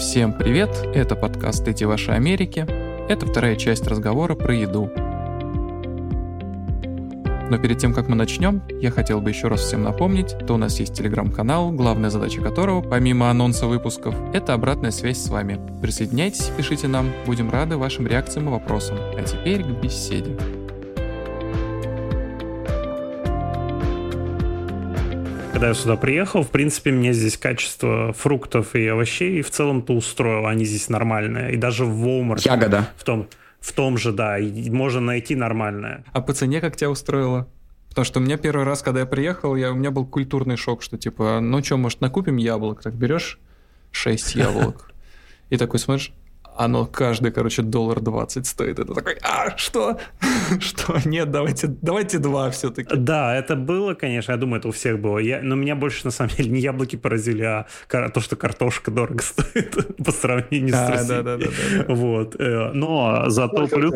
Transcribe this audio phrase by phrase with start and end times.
[0.00, 0.70] Всем привет!
[0.94, 2.66] Это подкаст «Эти ваши Америки».
[3.10, 4.90] Это вторая часть разговора про еду.
[7.50, 10.56] Но перед тем, как мы начнем, я хотел бы еще раз всем напомнить, что у
[10.56, 15.60] нас есть телеграм-канал, главная задача которого, помимо анонса выпусков, это обратная связь с вами.
[15.82, 18.96] Присоединяйтесь, пишите нам, будем рады вашим реакциям и вопросам.
[19.18, 20.34] А теперь к беседе.
[25.60, 30.48] Когда я сюда приехал, в принципе, мне здесь качество фруктов и овощей в целом-то устроило.
[30.48, 31.52] Они здесь нормальные.
[31.52, 32.40] И даже в Walmart...
[32.46, 32.88] Ягода.
[32.96, 33.28] В том,
[33.60, 36.02] в том же, да, и можно найти нормальное.
[36.14, 37.46] А по цене как тебя устроило?
[37.90, 40.82] Потому что у меня первый раз, когда я приехал, я, у меня был культурный шок,
[40.82, 42.80] что типа, ну что, может, накупим яблок?
[42.80, 43.38] Так берешь
[43.90, 44.90] 6 яблок
[45.50, 46.14] и такой смотришь,
[46.64, 48.78] оно каждый, короче, доллар 20 стоит.
[48.78, 49.98] Это такой, а, что?
[50.60, 50.96] что?
[51.06, 52.94] Нет, давайте, давайте два все-таки.
[52.96, 55.18] Да, это было, конечно, я думаю, это у всех было.
[55.18, 57.66] Я, но меня больше, на самом деле, не яблоки поразили, а
[58.12, 61.08] то, что картошка дорого стоит по сравнению А, с Россией.
[61.08, 61.94] да, да, да, да.
[61.94, 62.36] Вот.
[62.38, 63.94] э, Но зато плюс...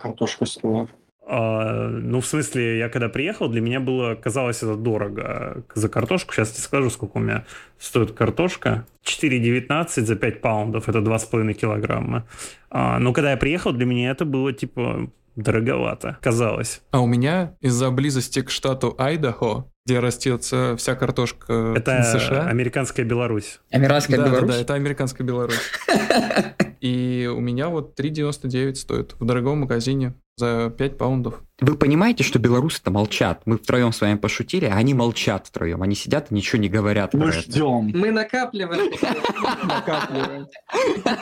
[0.00, 0.88] картошка стоила?
[1.30, 6.32] А, ну, в смысле, я когда приехал, для меня было, казалось, это дорого за картошку.
[6.32, 7.44] Сейчас тебе скажу, сколько у меня
[7.78, 8.86] стоит картошка.
[9.04, 12.26] 4,19 за 5 паундов, это 2,5 килограмма.
[12.70, 16.80] А, но когда я приехал, для меня это было, типа, дороговато, казалось.
[16.92, 22.46] А у меня из-за близости к штату Айдахо, где растется вся картошка Это США.
[22.48, 23.60] американская Беларусь.
[23.70, 24.54] Американская да, да, Беларусь.
[24.54, 25.60] да, это американская Беларусь.
[26.80, 31.42] И у меня вот 3,99 стоит в дорогом магазине за 5 паундов.
[31.60, 33.42] Вы понимаете, что белорусы-то молчат?
[33.44, 35.82] Мы втроем с вами пошутили, а они молчат втроем.
[35.82, 37.40] Они сидят и ничего не говорят Мы это.
[37.40, 37.90] ждем.
[37.94, 38.92] Мы накапливаем.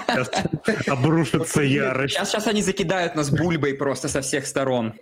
[0.07, 0.31] Сейчас
[0.89, 2.15] обрушится ярость.
[2.15, 4.93] Сейчас, сейчас они закидают нас бульбой просто со всех сторон.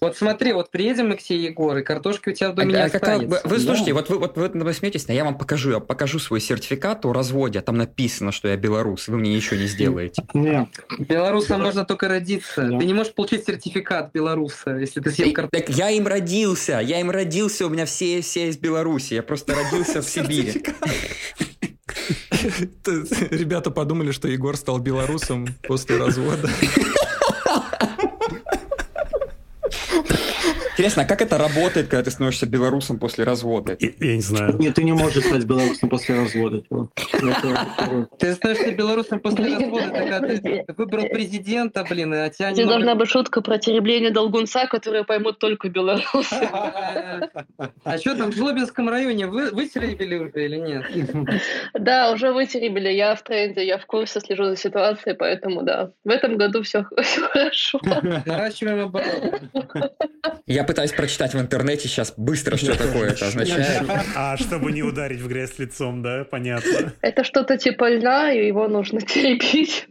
[0.00, 2.80] Вот смотри, вот приедем мы к тебе, Егор, и картошка у тебя в доме не
[2.80, 3.40] а останется.
[3.44, 7.04] вы, слушайте, вот вы, вот вы смеетесь, а я вам покажу, я покажу свой сертификат
[7.04, 10.22] о разводе, а там написано, что я белорус, вы мне ничего не сделаете.
[10.34, 10.68] Нет.
[10.98, 12.62] Белорусом можно только родиться.
[12.62, 15.66] Ты не можешь получить сертификат белоруса, если ты съел картошку.
[15.66, 19.54] Так я им родился, я им родился, у меня все, все из Беларуси, я просто
[19.54, 20.62] родился в Сибири.
[22.82, 26.50] Т- Ребята подумали, что Егор стал белорусом после развода.
[30.80, 33.76] Интересно, а как это работает, когда ты становишься белорусом после развода?
[33.78, 34.56] Я, я не знаю.
[34.58, 36.62] Нет, ты не можешь стать белорусом после развода.
[38.18, 43.10] Ты становишься белорусом после развода, тогда ты выбрал президента, блин, а тебя немного- должна быть
[43.10, 46.48] шутка про теребление долгунца, которую поймут только белорусы.
[47.84, 50.86] А что там в Жлобинском районе вы, вытеребили уже или нет?
[51.74, 55.90] Да, уже вытеребили, я в тренде, я в курсе, слежу за ситуацией, поэтому да.
[56.04, 57.80] В этом году все хорошо.
[58.24, 59.50] Наращиваем обороты.
[60.46, 63.82] Я пытаюсь прочитать в интернете сейчас быстро, что такое это означает.
[64.14, 66.92] А чтобы не ударить в грязь лицом, да, понятно.
[67.00, 69.88] Это что-то типа льна, и его нужно теребить.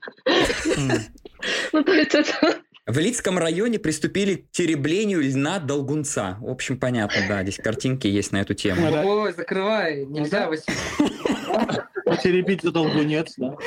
[1.73, 2.59] Ну, то есть это...
[2.87, 6.37] В Лидском районе приступили к тереблению льна долгунца.
[6.39, 8.89] В общем, понятно, да, здесь картинки есть на эту тему.
[8.89, 10.77] Ой, закрывай, нельзя, Василий.
[12.05, 13.57] Потеребить долгунец, да.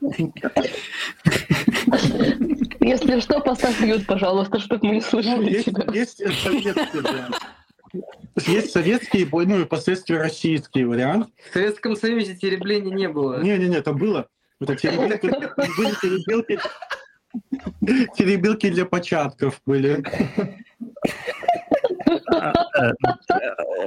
[2.86, 5.92] Если что, поставь мьют, пожалуйста, чтобы мы не слышали Есть, тебя.
[5.92, 7.36] есть советский вариант.
[8.46, 11.28] Есть советский, бой, ну и впоследствии российский вариант.
[11.50, 13.42] В Советском Союзе теребления не было.
[13.42, 14.28] Не-не-не, там было.
[14.60, 15.26] Это теребилки,
[15.76, 16.58] были теребилки,
[18.16, 20.04] теребилки для початков были.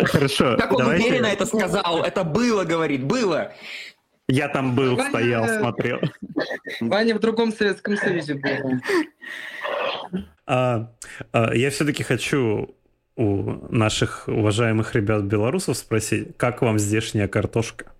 [0.03, 1.07] Хорошо, Как он давайте.
[1.07, 2.03] уверенно это сказал?
[2.03, 3.53] Это было, говорит, было.
[4.31, 5.99] Я там был, Ваня- стоял, смотрел.
[6.79, 8.79] Ваня в другом Советском Союзе был.
[10.45, 10.91] А,
[11.31, 12.75] а, я все-таки хочу
[13.15, 17.91] у наших уважаемых ребят белорусов спросить, как вам здешняя картошка?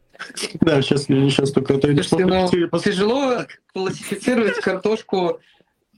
[0.61, 5.39] Да, сейчас, сейчас только это Слушайте, ну, тяжело классифицировать картошку.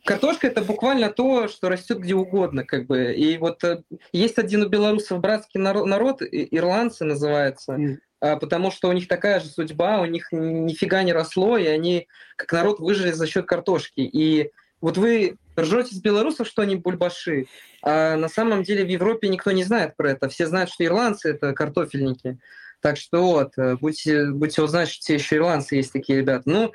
[0.05, 3.13] Картошка это буквально то, что растет где угодно, как бы.
[3.13, 3.81] И вот э,
[4.13, 7.77] есть один у белорусов братский наро- народ, и- ирландцы называется,
[8.21, 12.07] потому что у них такая же судьба, у них ни- нифига не росло, и они
[12.37, 14.01] как народ выжили за счет картошки.
[14.01, 17.47] И вот вы ржете с белорусов, что они бульбаши,
[17.83, 20.29] а на самом деле в Европе никто не знает про это.
[20.29, 22.37] Все знают, что ирландцы это картофельники.
[22.81, 26.43] Так что вот, э, будьте, будьте узнать, что те еще ирландцы есть такие ребята.
[26.45, 26.71] Ну,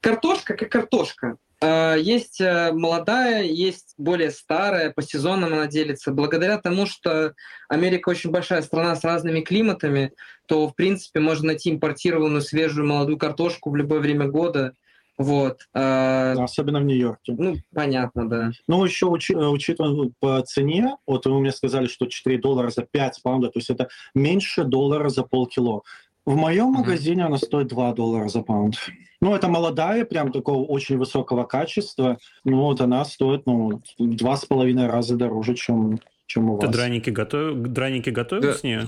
[0.00, 1.36] картошка как картошка.
[1.60, 6.12] А, Есть э, молодая, есть более старая, по сезонам она делится.
[6.12, 7.34] Благодаря тому, что
[7.68, 10.12] Америка очень большая страна с разными климатами,
[10.48, 14.72] то, в принципе, можно найти импортированную свежую молодую картошку в любое время года.
[15.18, 15.62] Вот.
[15.74, 17.34] А, особенно в Нью-Йорке.
[17.36, 18.50] Ну, понятно, да.
[18.66, 22.70] Ну, еще учи- э, учитывая ну, по цене, вот вы мне сказали, что 4 доллара
[22.70, 25.82] за 5 паундов, то есть это меньше доллара за полкило.
[26.24, 28.76] В моем магазине она стоит 2 доллара за паунд.
[29.20, 32.18] Ну, это молодая, прям такого очень высокого качества.
[32.44, 35.98] Ну, вот она стоит, ну, два с половиной раза дороже, чем,
[36.28, 36.76] чем у Ты вас.
[36.76, 37.58] драники, готов...
[37.58, 38.54] драники готовил Да.
[38.54, 38.86] с нее?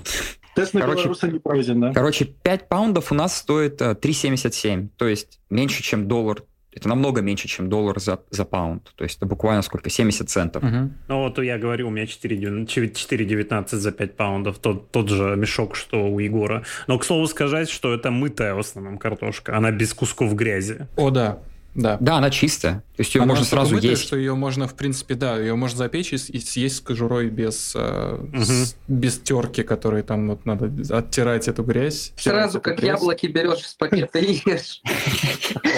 [0.55, 1.93] Тест на Короче- белоруса не пройден, да?
[1.93, 4.89] Короче, 5 паундов у нас стоит э, 3,77.
[4.97, 6.45] То есть меньше, чем доллар.
[6.73, 8.93] Это намного меньше, чем доллар за, за паунд.
[8.95, 9.91] То есть это буквально сколько?
[9.91, 10.63] 70 центов.
[10.63, 10.95] Мгм.
[11.09, 16.09] Ну вот я говорю, у меня 4,19 за 5 паундов, тот, тот же мешок, что
[16.09, 16.63] у Егора.
[16.87, 20.87] Но, к слову сказать, что это мытая в основном картошка, она без кусков грязи.
[20.97, 21.39] О, да,
[21.75, 21.97] да.
[22.01, 22.83] Да, она чистая.
[22.97, 24.03] То есть ее Она можно сразу мытая, есть.
[24.03, 28.19] что ее можно, в принципе, да, ее можно запечь и, съесть с кожурой без, э,
[28.35, 32.13] с- без терки, которой там вот надо оттирать эту грязь.
[32.17, 32.99] Сразу эту как грязь.
[33.01, 34.83] яблоки берешь из пакета и ешь.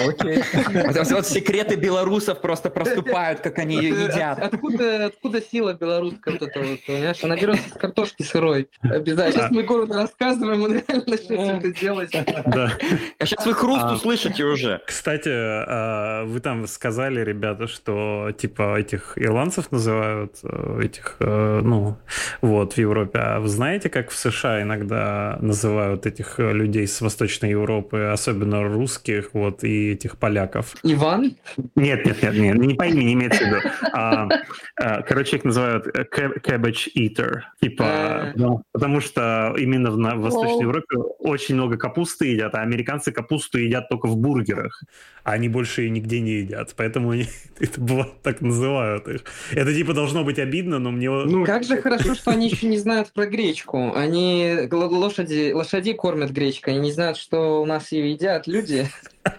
[0.07, 0.43] Окей.
[1.13, 4.39] Вот, секреты белорусов просто проступают, как они ее едят.
[4.39, 5.11] Откуда,
[5.51, 7.23] сила белорусская вот эта вот, понимаешь?
[7.23, 8.67] Она берется с картошки сырой.
[8.81, 9.43] Обязательно.
[9.43, 12.11] Сейчас мы городу рассказываем, он реально начнет это делать.
[12.11, 12.71] Да.
[13.19, 13.93] А сейчас вы хруст А.
[13.93, 14.81] услышите уже.
[14.87, 15.82] Кстати, а,
[16.25, 21.97] вы там сказали, ребята, что типа этих ирландцев называют э, этих, э, ну,
[22.41, 23.19] вот в Европе.
[23.19, 28.63] А вы знаете, как в США иногда называют этих э, людей с Восточной Европы, особенно
[28.63, 30.75] русских, вот и этих поляков?
[30.83, 31.35] Иван?
[31.75, 33.59] Нет, нет, нет, нет, не по имени имеется в виду.
[33.93, 34.27] А,
[34.75, 37.41] а, короче, их называют ca- cabbage eater.
[37.61, 38.31] Типа, А.
[38.35, 40.61] ну, потому что именно в, в Восточной.
[40.63, 44.83] Европе очень много капусты едят, а американцы капусту едят только в бургерах,
[45.23, 46.73] а они больше ее нигде не едят.
[46.75, 47.27] Поэтому они
[47.59, 49.23] это бывает, так называют их.
[49.51, 51.09] Это типа должно быть обидно, но мне...
[51.09, 53.93] Ну, Как же хорошо, что они еще не знают про гречку.
[53.95, 58.87] Они лошади, лошадей кормят гречкой, они не знают, что у нас ее едят люди.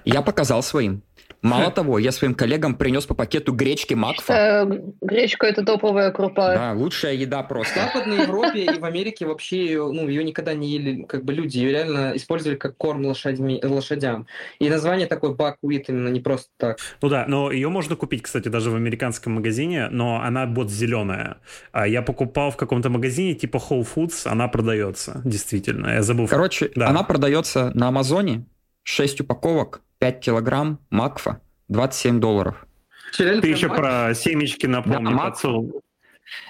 [0.05, 1.03] Я показал своим.
[1.44, 4.32] Мало того, я своим коллегам принес по пакету гречки Макфа.
[4.32, 6.55] Э, Гречка это топовая крупа.
[6.55, 7.81] Да, лучшая еда В просто.
[7.81, 11.58] Западной Европе и в Америке вообще ее, ну, ее никогда не ели, как бы люди
[11.58, 14.26] ее реально использовали как корм лошадьми, лошадям.
[14.58, 16.79] И название такое бакуит именно не просто так.
[17.02, 21.37] Ну да, но ее можно купить, кстати, даже в американском магазине, но она вот зеленая.
[21.73, 25.88] А я покупал в каком-то магазине типа Whole Foods, она продается, действительно.
[25.88, 26.26] Я забыл.
[26.26, 26.88] Короче, Да.
[26.88, 28.44] она продается на Амазоне.
[28.87, 32.67] 6 упаковок, 5 килограмм Макфа, 27 долларов.
[33.17, 35.81] Ты прям еще мак- про семечки напомни, Да, мак- подсунул.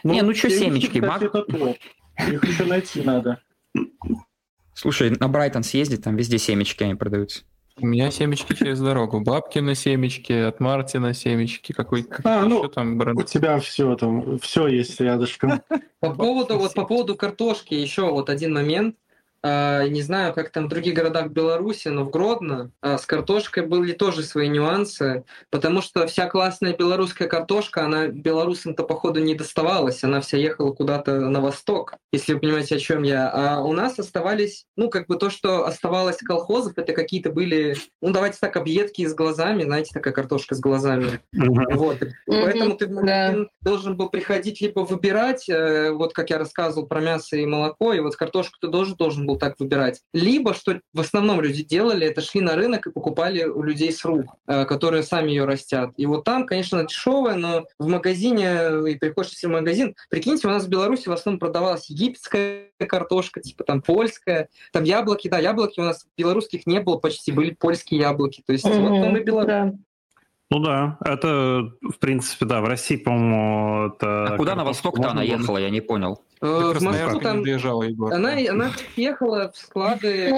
[0.02, 1.76] Не, ну чё семечки, кстати, мак-.
[2.32, 3.38] Их еще найти надо.
[4.74, 7.44] Слушай, на Брайтон съезди, там везде семечки они продаются.
[7.76, 9.20] У меня семечки через дорогу.
[9.20, 11.70] Бабкины семечки, от Мартина семечки.
[11.72, 13.20] Какой, как- А, ну, что там бренд?
[13.20, 15.60] У тебя все там, все есть рядышком.
[16.00, 18.96] По поводу, вот по поводу картошки еще вот один момент.
[19.46, 23.66] А, Не знаю, как там в других городах Беларуси, но в Гродно а, с картошкой
[23.66, 30.02] были тоже свои нюансы, потому что вся классная белорусская картошка, она белорусам-то походу не доставалась,
[30.02, 33.30] она вся ехала куда-то на восток, если вы понимаете, о чем я.
[33.30, 38.12] А у нас оставались, ну, как бы то, что оставалось колхозов, это какие-то были, ну,
[38.12, 41.20] давайте так, объедки с глазами, знаете, такая картошка с глазами.
[41.34, 41.98] Вот.
[42.26, 42.88] Поэтому ты
[43.60, 48.00] должен был приходить либо выбирать, э, вот как я рассказывал про мясо и молоко, и
[48.00, 50.02] вот картошку ты тоже должен был так выбирать.
[50.12, 54.04] Либо, что в основном люди делали, это шли на рынок и покупали у людей с
[54.04, 55.92] рук, э, которые сами ее растят.
[55.96, 60.48] И вот там, конечно, она дешевая, но в магазине, э, и приходишь в магазин, прикиньте,
[60.48, 65.38] у нас в Беларуси в основном продавалась египетская картошка, типа там польская, там яблоки, да,
[65.38, 68.42] яблоки у нас белорусских не было почти, были польские яблоки.
[68.46, 69.48] То есть вот Мгм, вам и Беларусь.
[69.48, 69.74] да.
[70.50, 74.34] Ну да, это, в принципе, да, в России, по-моему, это...
[74.34, 76.22] А куда на восток-то она ехала, я не понял.
[76.40, 78.12] Э, В Москву Красноярска там не доезжала, Егор.
[78.12, 80.30] Она, она ехала в склады.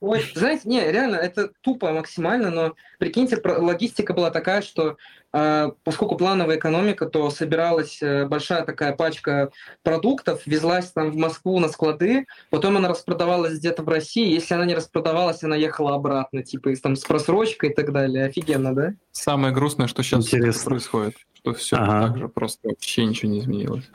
[0.34, 4.96] Знаете, не, реально, это тупо максимально, но прикиньте, логистика была такая, что
[5.32, 9.50] э, поскольку плановая экономика, то собиралась э, большая такая пачка
[9.82, 14.64] продуктов, везлась там в Москву на склады, потом она распродавалась где-то в России, если она
[14.64, 18.26] не распродавалась, она ехала обратно, типа там с просрочкой и так далее.
[18.26, 18.94] Офигенно, да?
[19.12, 20.70] Самое грустное, что сейчас Интересно.
[20.70, 22.08] происходит, что все Ага.
[22.08, 23.90] так же, просто вообще ничего не изменилось.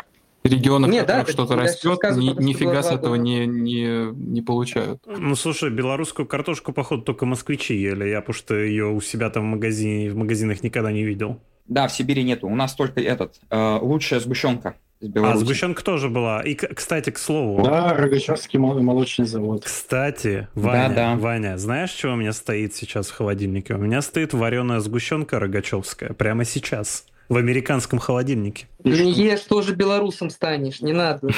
[0.46, 5.02] В регионах, Не, в да, что-то растет, ни- нифига с этого не, не, не получают.
[5.08, 8.08] Ну, слушай, белорусскую картошку, походу, только москвичи ели.
[8.08, 11.40] Я, потому что ее у себя там в магазине, в магазинах никогда не видел.
[11.68, 12.48] Да, в Сибири нету.
[12.48, 16.42] У нас только этот, э, лучшая сгущенка из А, сгущенка тоже была.
[16.44, 19.64] И, кстати, к слову, Да, Рогачевский мол- молочный завод.
[19.66, 21.16] Кстати, Ваня, Да-да.
[21.16, 23.74] Ваня, знаешь, что у меня стоит сейчас в холодильнике?
[23.74, 28.68] У меня стоит вареная сгущенка рогачевская прямо сейчас в американском холодильнике.
[28.84, 31.30] Не ешь, тоже белорусом станешь, не надо.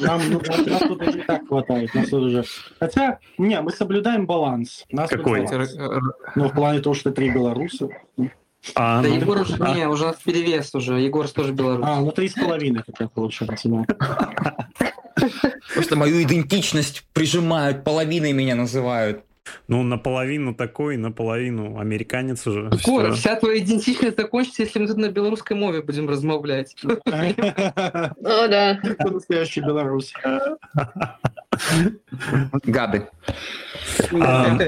[0.00, 1.94] Нам, ну, нас, тут и так хватает.
[1.94, 2.44] Нас тут уже...
[2.78, 4.84] Хотя, не, мы соблюдаем баланс.
[4.90, 5.44] Нас Какой?
[5.44, 5.74] баланс.
[6.36, 7.88] Ну, в плане того, что три белоруса.
[8.74, 11.86] А, Да ну, Егор уже, а, не, уже у нас перевес уже, Егор тоже белорус.
[11.86, 13.68] А, ну три с половиной, как получается.
[13.68, 13.84] да.
[15.74, 19.24] Просто мою идентичность прижимают, половиной меня называют.
[19.68, 22.70] Ну, наполовину такой, наполовину американец уже.
[22.78, 26.76] Скоро вся твоя идентичность закончится, если мы тут на белорусской мове будем размовлять.
[26.84, 26.98] О,
[28.48, 28.80] да.
[28.98, 30.12] Настоящий белорус.
[32.64, 33.08] Гады.
[34.12, 34.58] А,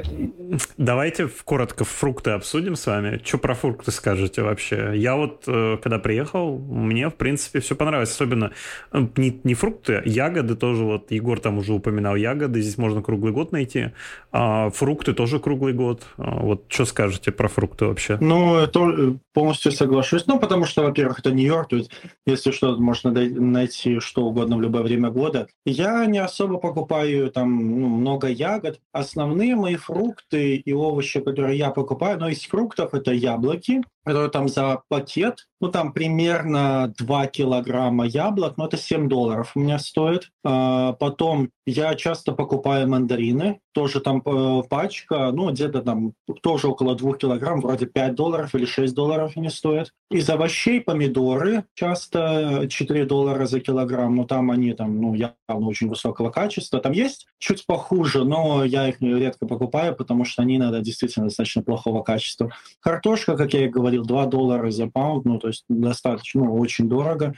[0.76, 3.20] давайте коротко фрукты обсудим с вами.
[3.24, 4.92] Что про фрукты скажете вообще?
[4.94, 8.10] Я вот, э, когда приехал, мне, в принципе, все понравилось.
[8.10, 8.52] Особенно
[8.92, 10.84] э, не, не фрукты, ягоды тоже.
[10.84, 12.60] Вот Егор там уже упоминал ягоды.
[12.60, 13.92] Здесь можно круглый год найти.
[14.32, 16.02] А фрукты тоже круглый год.
[16.16, 18.18] А вот что скажете про фрукты вообще?
[18.20, 20.26] Ну, это полностью соглашусь.
[20.26, 21.68] Ну, потому что, во-первых, это Нью-Йорк.
[21.68, 21.90] Тут,
[22.26, 25.48] если что, можно найти что угодно в любое время года.
[25.64, 28.80] Я не особо покупаю там ну, много ягод.
[28.92, 34.48] Основные мои фрукты и овощи, которые я покупаю, но из фруктов это яблоки, это там
[34.48, 40.30] за пакет, ну там примерно 2 килограмма яблок, но это 7 долларов у меня стоит.
[40.44, 46.94] А, потом я часто покупаю мандарины, тоже там э, пачка, ну где-то там тоже около
[46.94, 49.90] 2 килограмм, вроде 5 долларов или 6 долларов они стоят.
[50.10, 55.88] Из овощей помидоры часто 4 доллара за килограмм, но там они там, ну, явно очень
[55.88, 56.80] высокого качества.
[56.80, 61.62] Там есть чуть похуже, но я их редко покупаю, потому что они иногда действительно достаточно
[61.62, 62.52] плохого качества.
[62.80, 66.88] Картошка, как я и говорил, 2 доллара за паунд, ну, то есть достаточно, ну, очень
[66.88, 67.34] дорого.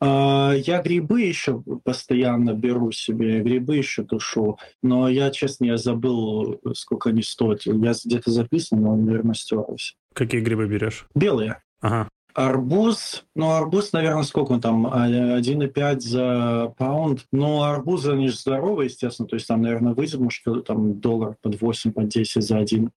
[0.00, 6.60] А, я грибы еще постоянно беру себе, грибы еще тушу, но я, честно, я забыл,
[6.74, 7.62] сколько они стоят.
[7.66, 9.94] Я где-то записан, но, наверное, стерлся.
[10.14, 11.06] Какие грибы берешь?
[11.14, 11.62] Белые.
[11.80, 12.08] Ага.
[12.34, 17.24] Арбуз, ну, арбуз, наверное, сколько он там, 1,5 за паунд.
[17.32, 21.60] Ну, арбузы, они же здоровые, естественно, то есть там, наверное, выйдет, что там доллар под
[21.60, 22.92] 8, под 10 за один.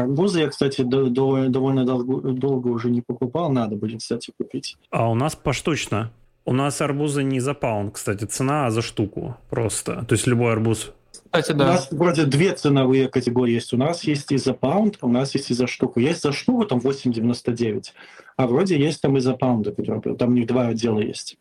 [0.00, 4.76] Арбузы я, кстати, довольно долго, долго уже не покупал, надо будет, кстати, купить.
[4.90, 6.10] А у нас поштучно.
[6.44, 10.04] У нас арбузы не за паунд, кстати, цена, а за штуку просто.
[10.06, 10.92] То есть любой арбуз
[11.40, 11.64] кстати, да.
[11.64, 13.72] У нас вроде две ценовые категории есть.
[13.72, 16.00] У нас есть и за паунд, у нас есть и за штуку.
[16.00, 17.92] Есть за штуку там 8,99,
[18.36, 21.36] а вроде есть там и за паунды, там у них два отдела есть.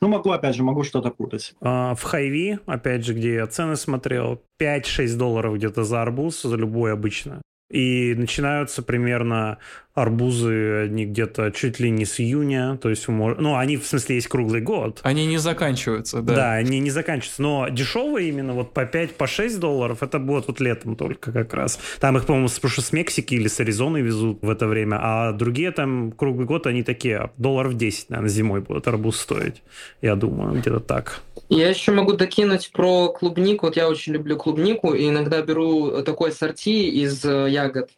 [0.00, 1.54] Ну, могу, опять же, могу что-то путать.
[1.60, 6.56] А, в Хайви, опять же, где я цены смотрел, 5-6 долларов где-то за арбуз, за
[6.56, 7.40] любой обычно.
[7.72, 9.58] И начинаются примерно
[9.94, 14.28] арбузы, они где-то чуть ли не с июня, то есть, ну, они, в смысле, есть
[14.28, 15.00] круглый год.
[15.02, 16.34] Они не заканчиваются, да.
[16.34, 20.46] Да, они не заканчиваются, но дешевые именно вот по 5, по 6 долларов, это будет
[20.48, 21.78] вот летом только как раз.
[22.00, 26.12] Там их, по-моему, с Мексики или с Аризоны везут в это время, а другие там
[26.12, 29.62] круглый год, они такие, долларов 10, наверное, зимой будут арбуз стоить,
[30.00, 31.20] я думаю, где-то так.
[31.48, 33.66] Я еще могу докинуть про клубнику.
[33.66, 37.90] Вот я очень люблю клубнику и иногда беру такой ассорти из э, ягод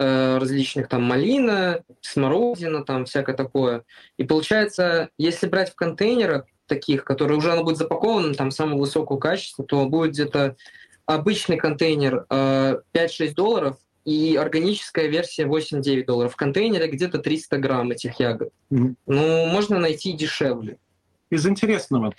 [0.00, 3.84] различных, там малина, смородина, там всякое такое.
[4.16, 9.18] И получается, если брать в контейнерах таких, которые уже оно будет запаковано, там самого высокого
[9.18, 10.56] качества, то будет где-то
[11.04, 16.32] обычный контейнер 5-6 э, долларов, и органическая версия 8-9 долларов.
[16.32, 18.50] В контейнере где-то 300 грамм этих ягод.
[18.72, 18.94] Mm-hmm.
[19.06, 20.78] Ну, можно найти дешевле.
[21.30, 22.14] Из интересного.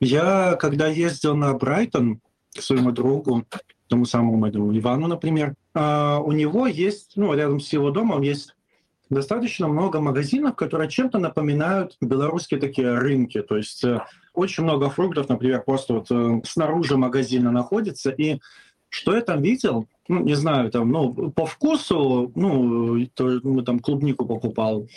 [0.00, 2.20] Я, когда ездил на Брайтон
[2.54, 3.46] к своему другу,
[3.90, 8.54] тому самому этому Ивану, например, а, у него есть, ну, рядом с его домом есть
[9.10, 13.42] достаточно много магазинов, которые чем-то напоминают белорусские такие рынки.
[13.42, 14.00] То есть э,
[14.34, 18.10] очень много фруктов, например, просто вот э, снаружи магазина находится.
[18.10, 18.38] И
[18.88, 23.80] что я там видел, ну, не знаю, там, ну, по вкусу, ну, то, ну, там
[23.80, 24.88] клубнику покупал,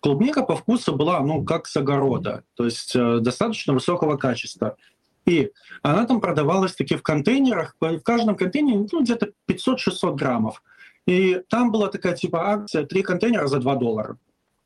[0.00, 4.76] клубника по вкусу была, ну, как с огорода, то есть э, достаточно высокого качества.
[5.24, 5.52] И
[5.82, 10.62] она там продавалась таки в контейнерах, в каждом контейнере ну, где-то 500-600 граммов.
[11.06, 14.18] И там была такая типа акция, три контейнера за 2 доллара.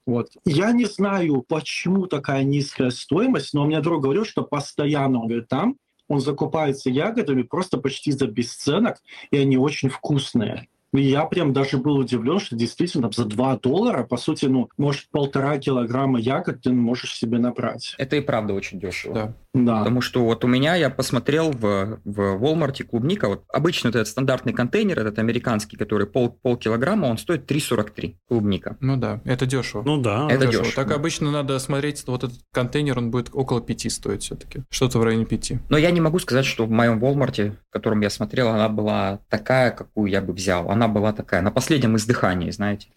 [0.07, 0.31] Вот.
[0.45, 5.49] Я не знаю, почему такая низкая стоимость, но мне друг говорил, что постоянно, он говорит,
[5.49, 5.77] там
[6.09, 10.69] он закупается ягодами просто почти за бесценок, и они очень вкусные.
[10.93, 15.59] Я прям даже был удивлен, что действительно за 2 доллара, по сути, ну, может, полтора
[15.59, 17.95] килограмма ягод ты можешь себе набрать.
[17.99, 19.15] Это и правда очень дешево.
[19.15, 19.35] Да.
[19.65, 19.79] Да.
[19.79, 24.53] Потому что вот у меня, я посмотрел в, в Walmart клубника, вот обычно этот стандартный
[24.53, 28.77] контейнер, этот американский, который пол, пол килограмма, он стоит 3,43 клубника.
[28.81, 29.83] Ну да, это дешево.
[29.83, 30.29] Ну да.
[30.31, 30.65] Это дешево.
[30.65, 30.85] дешево.
[30.85, 34.63] Так обычно надо смотреть, вот этот контейнер, он будет около 5 стоить все-таки.
[34.69, 35.53] Что-то в районе 5.
[35.71, 39.21] Но я не могу сказать, что в моем Walmart, в котором я смотрел, она была
[39.29, 40.71] такая, какую я бы взял.
[40.77, 42.89] Она была такая, на последнем издыхании, знаете.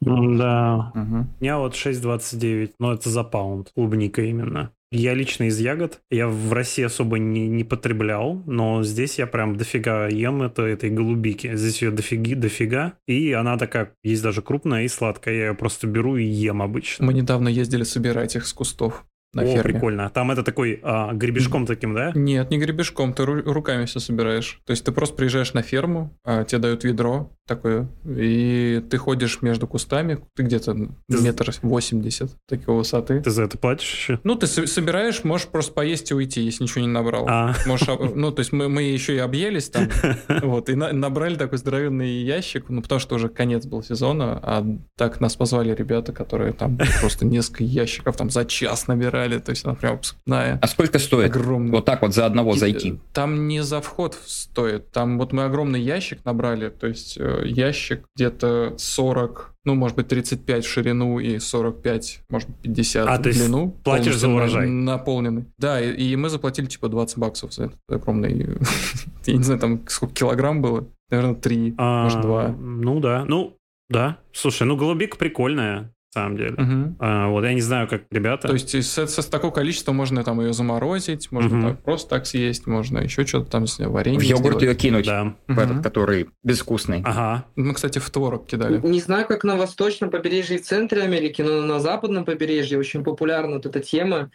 [0.00, 0.92] Да.
[0.94, 1.26] Угу.
[1.40, 3.70] У меня вот 6,29, но это за паунд.
[3.74, 4.72] Клубника именно.
[4.90, 6.00] Я лично из ягод.
[6.10, 10.88] Я в России особо не, не потреблял, но здесь я прям дофига ем это, этой
[10.88, 11.54] голубики.
[11.54, 12.94] Здесь ее дофиги, дофига.
[13.06, 15.34] И она такая, есть даже крупная и сладкая.
[15.34, 17.04] Я ее просто беру и ем обычно.
[17.04, 19.04] Мы недавно ездили собирать их с кустов.
[19.34, 19.62] На О, ферме.
[19.62, 20.10] прикольно.
[20.10, 22.12] Там это такой а, гребешком таким, да?
[22.14, 24.60] Нет, не гребешком, ты ру- руками все собираешь.
[24.64, 29.42] То есть ты просто приезжаешь на ферму, а, тебе дают ведро такое, и ты ходишь
[29.42, 33.20] между кустами, ты где-то Ты- метр восемьдесят такой высоты.
[33.20, 34.20] Ты за это платишь еще?
[34.22, 37.26] Ну, ты со- собираешь, можешь просто поесть и уйти, если ничего не набрал.
[37.28, 39.88] А, Можешь, ну, то есть мы, мы еще и объелись там,
[40.42, 44.64] вот, и на- набрали такой здоровенный ящик, ну, потому что уже конец был сезона, а
[44.96, 49.64] так нас позвали ребята, которые там просто несколько ящиков там за час набирали, то есть
[49.64, 51.34] она прям обскупная, А сколько стоит?
[51.34, 51.72] огромная.
[51.72, 52.92] Вот так вот за одного И, зайти.
[52.92, 54.90] э, Там не за вход стоит.
[54.90, 56.68] Там вот мы огромный ящик набрали.
[56.68, 62.48] То есть э, ящик где-то 40, ну, может быть, 35 в ширину и 45, может
[62.48, 63.70] быть, 50 А, в длину.
[63.84, 64.66] платишь за урожай?
[64.68, 65.44] на- Наполненный.
[65.58, 68.58] Да, и, и мы заплатили типа 20 баксов за этот огромный...
[69.26, 70.86] Я не знаю, там сколько килограмм было.
[71.10, 72.48] Наверное, 3, а, может, 2.
[72.58, 73.56] Ну да, ну
[73.90, 74.18] да.
[74.32, 76.94] Слушай, ну голубика прикольная, на самом деле.
[77.00, 78.48] А, вот я не знаю, как ребята.
[78.48, 81.68] То есть с, с- с такого количества можно там ее заморозить, можно Мгм.
[81.68, 84.62] так просто так съесть, можно еще что-то там с варенье В йогурт сделать.
[84.62, 85.34] ее кинуть, да.
[85.48, 87.02] в этот, который безвкусный.
[87.04, 87.44] Ага.
[87.56, 88.80] Мы, кстати, в творог кидали.
[88.86, 93.54] Не знаю, как на восточном побережье и центре Америки, но на западном побережье очень популярна
[93.56, 94.30] вот эта тема.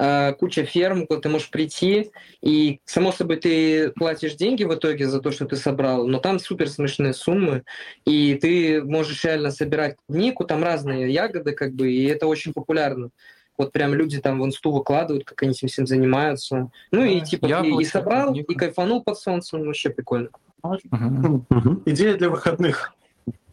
[0.00, 5.08] А, Куча ферм, куда ты можешь прийти, и, само собой, ты платишь деньги в итоге
[5.08, 7.64] за то, что ты собрал, но там супер смешные суммы,
[8.04, 13.10] и ты можешь реально собирать клубнику, там разные ягоды, как бы, и это очень популярно.
[13.56, 16.70] Вот прям люди там в инсту выкладывают, как они этим всем занимаются.
[16.92, 20.28] Ну и типа и- и, яблоки, собрал, и кайфанул под солнцем, вообще прикольно.
[20.62, 21.46] Мгм.
[21.50, 21.82] Мгм.
[21.86, 22.92] Идея для выходных,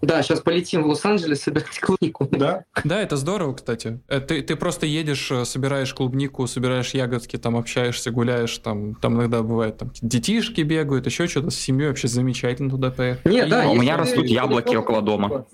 [0.06, 2.28] Да, сейчас полетим в Лос-Анджелес собирать клубнику.
[2.32, 2.64] да?
[2.84, 4.00] Да, это здорово, кстати.
[4.08, 9.16] Э, Ты, ты просто едешь, э, собираешь клубнику, собираешь ягодки, там общаешься, гуляешь, там, там
[9.16, 13.26] иногда бывает, там детишки бегают, еще что-то с семьей, вообще замечательно туда поехать.
[13.26, 15.46] Нет, И да, А у меня растут яблоки около дома.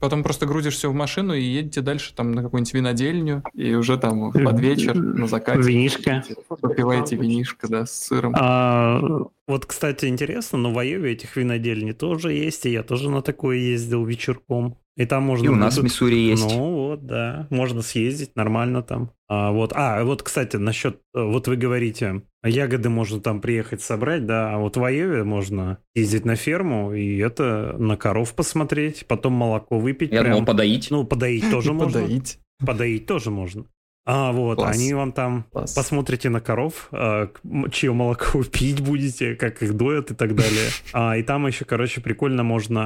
[0.00, 3.98] Потом просто грузишь все в машину и едете дальше там на какую-нибудь винодельню, и уже
[3.98, 6.24] там под вечер на закате Винишко.
[6.60, 8.34] попиваете винишко, да, с сыром.
[8.36, 9.00] А,
[9.46, 13.56] вот, кстати, интересно, но в Айове этих винодельни тоже есть, и я тоже на такое
[13.56, 14.76] ездил вечерком.
[14.98, 15.44] И там можно...
[15.44, 16.42] И у нас в Миссури есть.
[16.42, 19.12] Ну вот, да, можно съездить нормально там.
[19.28, 24.26] А, вот, а, вот, кстати, насчет, э, вот вы говорите, ягоды можно там приехать собрать,
[24.26, 29.34] да, а вот в Айове можно ездить на ферму и это на коров посмотреть, потом
[29.34, 30.10] молоко выпить.
[30.10, 30.32] Я прям.
[30.32, 30.90] думал, подоить.
[30.90, 32.02] Ну, подоить тоже можно.
[32.02, 32.40] Подоить.
[32.66, 33.66] Подоить тоже можно.
[34.10, 34.74] А, вот, Класс.
[34.74, 35.74] они вам там Класс.
[35.74, 37.28] посмотрите на коров, а,
[37.70, 40.70] чье молоко пить будете, как их доят и так далее.
[40.94, 42.80] А, и там еще, короче, прикольно можно,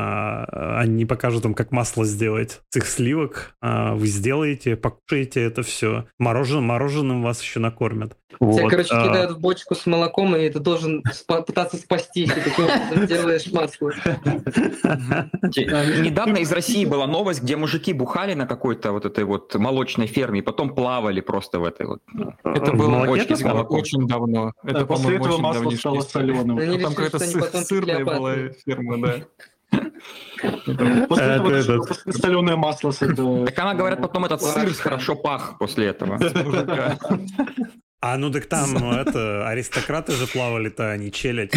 [0.44, 3.54] а, они покажут вам, как масло сделать с их сливок.
[3.60, 6.06] А, вы сделаете, покушаете это все.
[6.18, 8.16] Мороженым, мороженым вас еще накормят.
[8.38, 12.30] Тебя, Вот, короче, а, кидают в бочку с молоком, и ты должен спа- пытаться спастись,
[12.30, 13.92] и таким образом делаешь масло.
[15.52, 15.66] Те-
[16.00, 20.40] Недавно из России была новость, где мужики бухали на какой-то вот этой вот молочной ферме
[20.40, 22.00] и потом плавали просто в этой вот.
[22.44, 24.52] Это было очень это было очень давно.
[24.64, 26.56] Это, после этого масло стало соленым.
[26.56, 27.18] Ну, Там какая-то
[27.64, 29.14] сырная была ферма, да.
[31.08, 33.46] После Это этого соленое масло с этого.
[33.46, 36.18] Так она, говорят, потом этот сыр хорошо пах после этого.
[38.02, 41.52] А ну так там, ну, это, аристократы же плавали-то, а не челядь.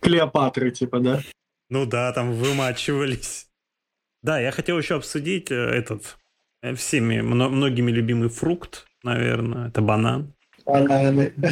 [0.00, 1.22] Клеопатры, типа, да?
[1.70, 3.48] Ну да, там вымачивались.
[4.22, 6.18] Да, я хотел еще обсудить э, этот
[6.62, 10.34] э, всеми мно- многими любимый фрукт, наверное, это банан.
[10.66, 11.32] Бананы.
[11.36, 11.46] Ну,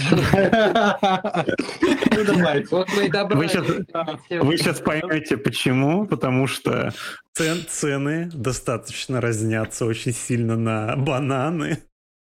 [2.27, 2.68] давайте.
[2.70, 3.55] Вот мы и добрались.
[3.55, 6.92] Вы сейчас поймете почему, потому что
[7.33, 11.79] цен, цены достаточно разнятся очень сильно на бананы.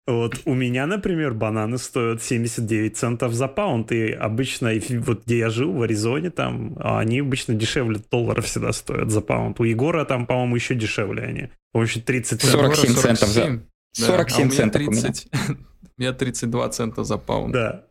[0.07, 4.71] Вот у меня, например, бананы стоят 79 центов за паунд, и обычно,
[5.05, 9.59] вот где я жил, в Аризоне, там, они обычно дешевле доллара всегда стоят за паунд.
[9.59, 11.49] У Егора там, по-моему, еще дешевле они.
[11.71, 12.75] По-моему, еще 30 центов.
[12.75, 13.59] 47 центов за- 47.
[13.99, 15.01] Да, 47 а у меня центов у меня.
[15.01, 15.27] 30.
[15.97, 17.83] У меня 32 цента за паунд Да.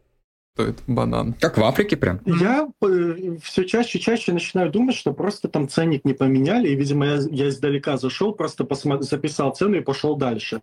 [0.56, 1.34] стоит банан.
[1.34, 2.18] Как в Африке прям.
[2.26, 2.68] Я
[3.42, 7.20] все чаще и чаще начинаю думать, что просто там ценник не поменяли, и, видимо, я,
[7.30, 10.60] я издалека зашел, просто посмо- записал цену и пошел дальше.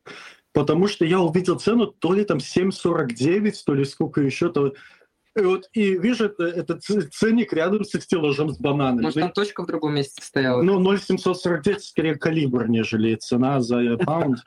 [0.57, 4.73] Потому что я увидел цену то ли там 7,49, то ли сколько еще, то
[5.35, 9.03] и, вот, и вижу это, этот ц- ценник рядом с стеллажем с бананами.
[9.03, 10.63] Может, там точка в другом месте стояла?
[10.63, 14.39] Ну, 0,749 скорее калибр, нежели цена за паунд.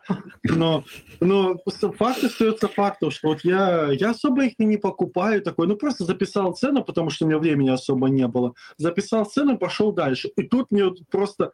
[0.42, 0.82] Но,
[1.20, 1.54] но
[1.96, 6.54] факт остается фактом, что вот я, я особо их не покупаю такой, ну просто записал
[6.54, 8.54] цену, потому что у меня времени особо не было.
[8.78, 10.32] Записал цену, пошел дальше.
[10.34, 11.52] И тут мне вот просто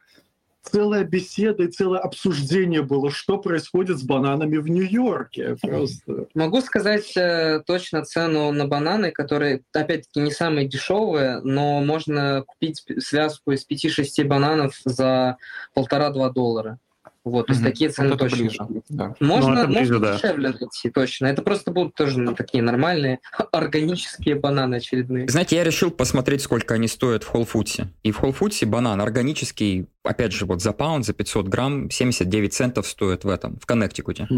[0.71, 5.57] целая беседа и целое обсуждение было, что происходит с бананами в Нью-Йорке.
[5.61, 6.27] Просто.
[6.35, 12.85] Могу сказать э, точно цену на бананы, которые, опять-таки, не самые дешевые, но можно купить
[12.99, 15.37] связку из 5-6 бананов за
[15.75, 16.79] полтора-два доллара.
[17.27, 17.71] Вот, то есть Мгм.
[17.73, 18.39] такие цены Вот точно.
[18.39, 18.59] ближе,
[18.89, 19.15] да.
[19.19, 20.15] Можно, Ну, это ближе, можно да.
[20.17, 21.27] дешевле найти, точно.
[21.27, 23.19] Это просто будут тоже ну, такие нормальные
[23.53, 25.29] органические бананы очередные.
[25.29, 27.89] Знаете, я решил посмотреть, сколько они стоят в Whole Foods.
[28.05, 32.55] И в Whole Foods банан органический, опять же, вот за паунд, за 500 грамм, 79
[32.55, 34.29] центов стоит в этом, в Коннектикуте.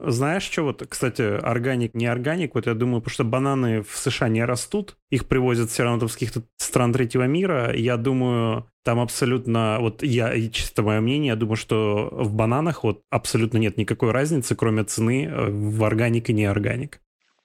[0.00, 4.28] Знаешь, что вот, кстати, органик, не органик, вот я думаю, потому что бананы в США
[4.28, 9.00] не растут, их привозят все равно там с каких-то стран третьего мира, я думаю, там
[9.00, 14.12] абсолютно, вот я, чисто мое мнение, я думаю, что в бананах вот абсолютно нет никакой
[14.12, 17.00] разницы, кроме цены э, в органик и неорганик.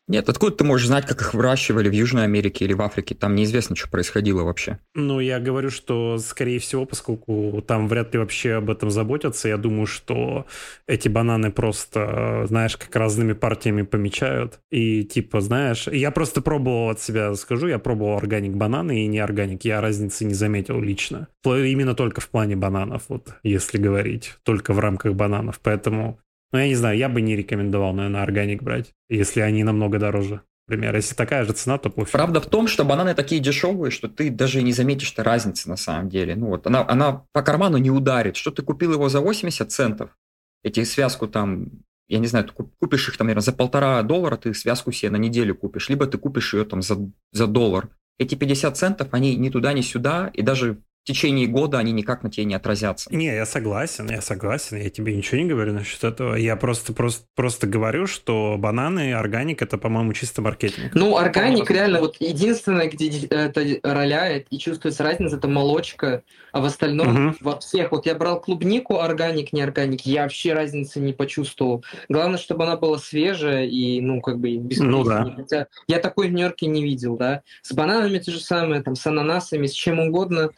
[0.09, 3.15] Нет, откуда ты можешь знать, как их выращивали в Южной Америке или в Африке?
[3.15, 4.79] Там неизвестно, что происходило вообще.
[4.95, 9.55] Ну, я говорю, что, скорее всего, поскольку там вряд ли вообще об этом заботятся, я
[9.55, 10.45] думаю, что
[10.87, 14.59] эти бананы просто, знаешь, как разными партиями помечают.
[14.71, 19.19] И типа, знаешь, я просто пробовал от себя, скажу, я пробовал органик бананы и не
[19.19, 19.63] органик.
[19.63, 21.29] Я разницы не заметил лично.
[21.45, 25.61] Именно только в плане бананов, вот, если говорить, только в рамках бананов.
[25.63, 26.19] Поэтому,
[26.53, 30.41] ну, я не знаю, я бы не рекомендовал, наверное, органик брать, если они намного дороже.
[30.67, 32.11] Например, если такая же цена, то пофиг.
[32.11, 35.75] Правда в том, что бананы такие дешевые, что ты даже не заметишь что разницы на
[35.75, 36.35] самом деле.
[36.35, 38.37] Ну вот, она, она по карману не ударит.
[38.37, 40.11] Что ты купил его за 80 центов,
[40.63, 41.67] эти связку там,
[42.07, 45.09] я не знаю, ты куп- купишь их там, наверное, за полтора доллара, ты связку себе
[45.09, 46.97] на неделю купишь, либо ты купишь ее там за,
[47.33, 47.89] за доллар.
[48.17, 52.23] Эти 50 центов, они ни туда, ни сюда, и даже в течение года они никак
[52.23, 53.13] на тебе не отразятся.
[53.13, 56.35] Не, я согласен, я согласен, я тебе ничего не говорю насчет этого.
[56.35, 60.95] Я просто, просто, просто говорю, что бананы и органик это, по-моему, чисто маркетинг.
[60.95, 66.65] Ну, органик реально вот единственное, где это роляет и чувствуется разница, это молочка, а в
[66.65, 67.37] остальном Мгм.
[67.41, 67.91] во всех.
[67.91, 71.83] Вот я брал клубнику, органик, не органик, я вообще разницы не почувствовал.
[72.07, 75.33] Главное, чтобы она была свежая и, ну, как бы без Ну да.
[75.35, 77.41] Хотя я такой в Нью-Йорке не видел, да.
[77.61, 80.51] С бананами то же самое, там, с ананасами, с чем угодно.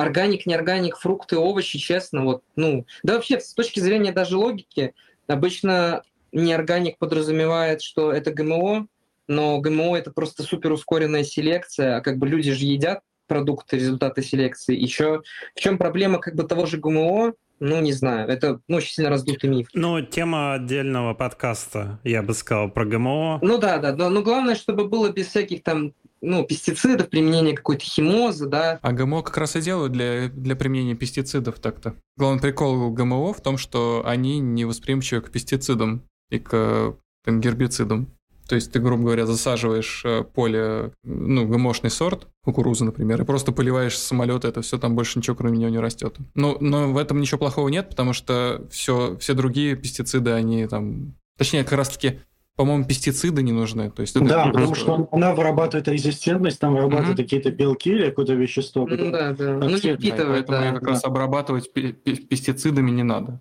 [0.00, 4.94] Органик, не органик, фрукты, овощи, честно, вот, ну, да вообще, с точки зрения даже логики,
[5.26, 8.86] обычно неорганик подразумевает, что это ГМО,
[9.28, 14.22] но ГМО это просто супер ускоренная селекция, а как бы люди же едят продукты, результаты
[14.22, 14.76] селекции.
[14.76, 15.22] Еще
[15.54, 17.34] в чем проблема как бы того же ГМО?
[17.60, 19.68] Ну, не знаю, это ну, очень сильно раздутый миф.
[19.74, 23.38] Ну, тема отдельного подкаста, я бы сказал, про ГМО.
[23.42, 27.84] Ну да, да, но, но главное, чтобы было без всяких там ну, пестицидов, применения какой-то
[27.84, 28.78] химозы, да.
[28.82, 31.94] А ГМО как раз и делают для, для применения пестицидов так-то.
[32.16, 38.08] Главный прикол ГМО в том, что они не восприимчивы к пестицидам и к там, гербицидам.
[38.50, 43.52] То есть ты, грубо говоря, засаживаешь э, поле, ну, ГМОшный сорт, кукурузы, например, и просто
[43.52, 46.16] поливаешь с это все, там больше ничего кроме него не растет.
[46.34, 51.14] Ну, но в этом ничего плохого нет, потому что все, все другие пестициды, они там...
[51.38, 52.18] Точнее, как раз-таки,
[52.60, 53.90] по-моему, пестициды не нужны.
[53.90, 57.24] То есть это Да, просто- потому что она вырабатывает резистентность, там вырабатывает Мгм.
[57.24, 58.86] какие-то белки или какое-то вещество.
[58.86, 59.54] Ну да, да.
[59.54, 60.72] Ну, не да, поэтому да.
[60.72, 63.40] как раз обрабатывать пе- пе- пестицидами не надо.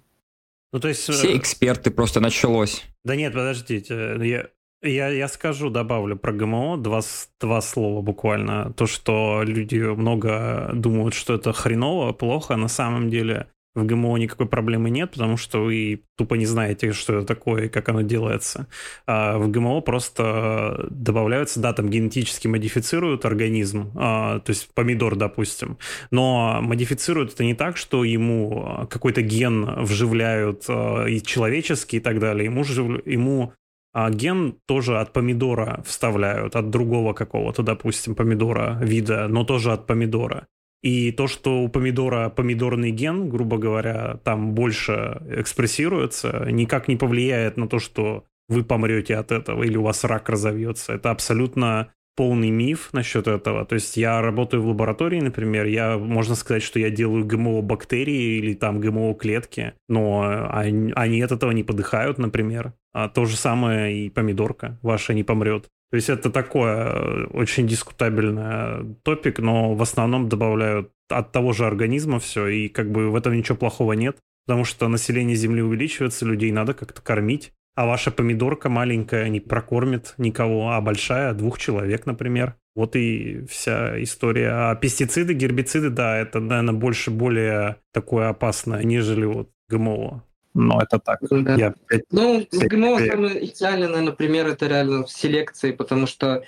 [0.71, 1.01] Ну, то есть...
[1.01, 2.86] Все э, эксперты просто началось.
[3.03, 4.47] Да нет, подождите, я,
[4.89, 7.01] я, я скажу, добавлю про ГМО два,
[7.41, 8.71] два слова буквально.
[8.71, 14.47] То, что люди много думают, что это хреново, плохо, на самом деле в ГМО никакой
[14.47, 18.67] проблемы нет, потому что вы тупо не знаете, что это такое и как оно делается.
[19.05, 25.77] А в ГМО просто добавляются, да, там генетически модифицируют организм, а, то есть помидор, допустим,
[26.12, 32.01] но модифицируют это не так, что ему а, какой-то ген вживляют а, и человеческий и
[32.01, 33.53] так далее, ему, жив- ему
[33.91, 39.88] а ген тоже от помидора вставляют, от другого какого-то, допустим, помидора вида, но тоже от
[39.88, 40.47] помидора.
[40.82, 47.58] И то, что у помидора помидорный ген, грубо говоря, там больше экспрессируется, никак не повлияет
[47.58, 50.94] на то, что вы помрете от этого или у вас рак разовьется.
[50.94, 53.63] Это абсолютно полный миф насчет этого.
[53.63, 58.39] То есть я работаю в лаборатории, например, я, можно сказать, что я делаю ГМО бактерии
[58.39, 62.73] или там ГМО клетки, но они, они от этого не подыхают, например.
[62.91, 65.69] А то же самое и помидорка ваша не помрет.
[65.91, 71.65] То есть это такое э, очень дискутабельный топик, но в основном добавляют от того же
[71.65, 76.25] организма все, и как бы в этом ничего плохого нет, потому что население Земли увеличивается,
[76.25, 77.53] людей надо как-то кормить.
[77.80, 82.56] А ваша помидорка маленькая не прокормит никого, а большая двух человек, например.
[82.76, 84.50] Вот и вся история.
[84.50, 90.26] А пестициды, гербициды, да, это, наверное, больше более такое опасное, нежели вот ГМО.
[90.54, 91.20] Но это так.
[91.32, 91.56] Да.
[91.56, 91.74] Я
[92.12, 96.44] Ну, с ГМО самый идеальный, наверное, пример это реально в селекции, потому что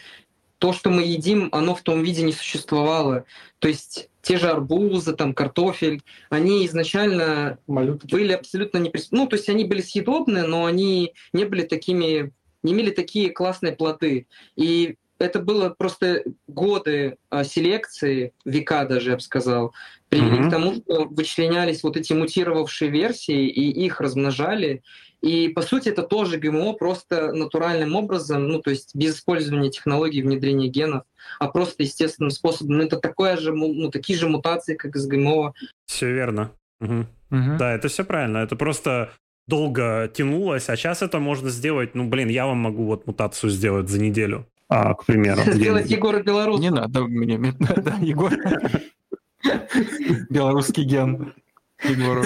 [0.61, 3.25] то, что мы едим, оно в том виде не существовало.
[3.57, 8.11] То есть те же арбузы, там, картофель, они изначально Малютки.
[8.11, 8.91] были абсолютно не...
[8.91, 12.31] прис- Ну, то есть они были съедобны, но они не были такими...
[12.61, 14.27] не имели такие классные плоды.
[14.55, 19.73] И это было просто годы а, селекции, века даже, я бы сказал,
[20.09, 20.47] привели Мгм.
[20.47, 24.83] к тому, что вычленялись вот эти мутировавшие версии, и их размножали.
[25.21, 30.23] И, по сути, это тоже ГМО, просто натуральным образом, ну, то есть без использования технологий
[30.23, 31.03] внедрения генов,
[31.39, 32.77] а просто естественным способом.
[32.77, 35.53] Ну, это такое же, ну, такие же мутации, как из ГМО.
[35.85, 36.51] Все верно.
[36.79, 37.07] Мгм.
[37.29, 37.57] Мгм.
[37.57, 38.39] Да, это все правильно.
[38.39, 39.11] Это просто
[39.47, 41.93] долго тянулось, а сейчас это можно сделать.
[41.93, 45.41] Ну, блин, я вам могу вот мутацию сделать за неделю, а, к примеру.
[45.45, 45.89] Сделать.
[45.91, 46.59] Егора Белорус.
[46.59, 48.33] Не надо мне, мне- да, Егор.
[50.29, 51.33] Белорусский ген
[51.83, 52.23] Егору.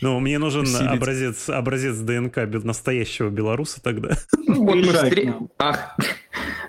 [0.00, 0.90] Ну, мне нужен Усилить.
[0.90, 4.16] образец, образец ДНК настоящего белоруса тогда.
[4.46, 4.92] Ну, вот мы
[5.24, 5.48] нам.
[5.58, 5.96] Ах,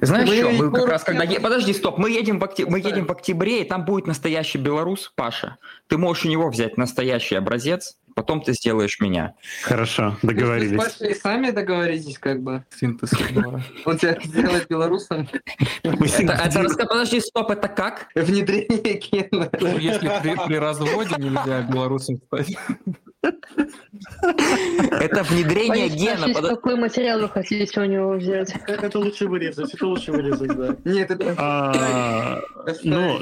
[0.02, 1.26] знаешь Мы что, мы как раз когда...
[1.40, 5.12] Подожди, стоп, мы едем, в окте- мы едем в октябре, и там будет настоящий белорус,
[5.16, 5.58] Паша.
[5.88, 9.36] Ты можешь у него взять настоящий образец, потом ты сделаешь меня.
[9.62, 10.78] Хорошо, Вы с договорились.
[10.78, 12.66] Пашей сами договоритесь, как бы.
[12.76, 13.12] Синтез.
[13.86, 15.30] Он тебя сделает белорусом.
[15.84, 18.08] Подожди, стоп, это как?
[18.16, 19.52] Внедрение гена.
[19.62, 20.12] Ну, Если
[20.48, 22.58] при, разводе нельзя белорусом стать.
[24.92, 26.34] Это внедрение гена.
[26.34, 28.54] какой материал вы хотите у него взять?
[28.68, 30.76] Это лучше вырезать, это лучше вырезать, да.
[30.86, 31.36] Нет, это...
[31.38, 32.42] А,
[32.84, 33.20] Ну,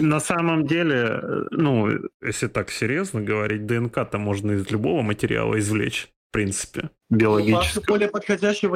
[0.00, 1.88] на, самом деле, э, ну,
[2.22, 3.66] если так серьезно говорить,
[4.14, 7.86] ДНК-то можно из любого материала извлечь, в принципе, биологически.
[7.86, 8.68] более подходящий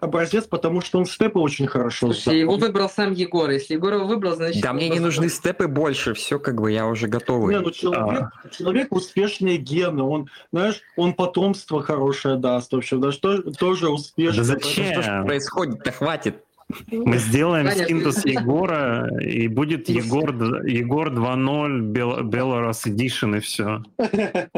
[0.00, 3.50] образец, потому что он степы очень хорошо Слушай, его выбрал сам Егор.
[3.50, 4.62] Если Егор его выбрал, значит...
[4.62, 7.54] Да, мне не нужны степы больше, все как бы я уже готовый.
[7.54, 13.42] Не, ну человек, человек успешные гены, он, знаешь, он потомство хорошее даст вообще, да, что
[13.52, 14.44] тоже успешно.
[14.44, 15.24] Да Что ж зачем?
[15.24, 16.44] происходит-то, хватит.
[16.90, 17.86] Мы сделаем Понятно.
[17.88, 23.82] синтез Егора, и будет Егор, д- Егор 2.0 Бел- Белорус Edition, и все.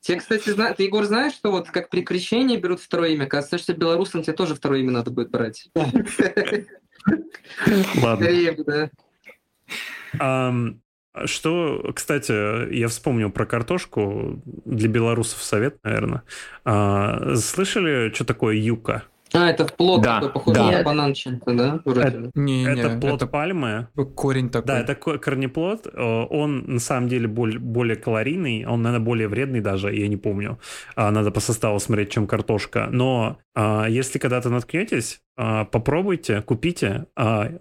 [0.00, 0.72] Те, кстати, зна...
[0.74, 3.26] ты, Егор, знаешь, что вот как при крещении берут второе имя?
[3.26, 5.68] Кажется, что белорусам тебе тоже второе имя надо будет брать.
[8.02, 8.90] Ладно.
[11.26, 14.42] Что, кстати, я вспомнил про картошку.
[14.64, 16.22] Для белорусов совет, наверное.
[16.64, 19.04] А, Слышали, что такое юка?
[19.34, 20.70] А, это плод Да, такой, похож да.
[20.70, 21.80] на банан чем-то, да?
[21.84, 22.30] Вроде.
[22.34, 23.88] Не, не, Это плод это пальмы.
[24.14, 24.66] корень такой.
[24.66, 25.86] Да, это ко- корнеплод.
[25.92, 30.16] Э, Он на самом деле боль- более калорийный, он, наверное, более вредный даже, я не
[30.16, 30.58] помню.
[30.96, 32.88] А, Надо по составу смотреть, чем картошка.
[32.90, 37.06] Но а, если когда-то наткнетесь, а, попробуйте, купите.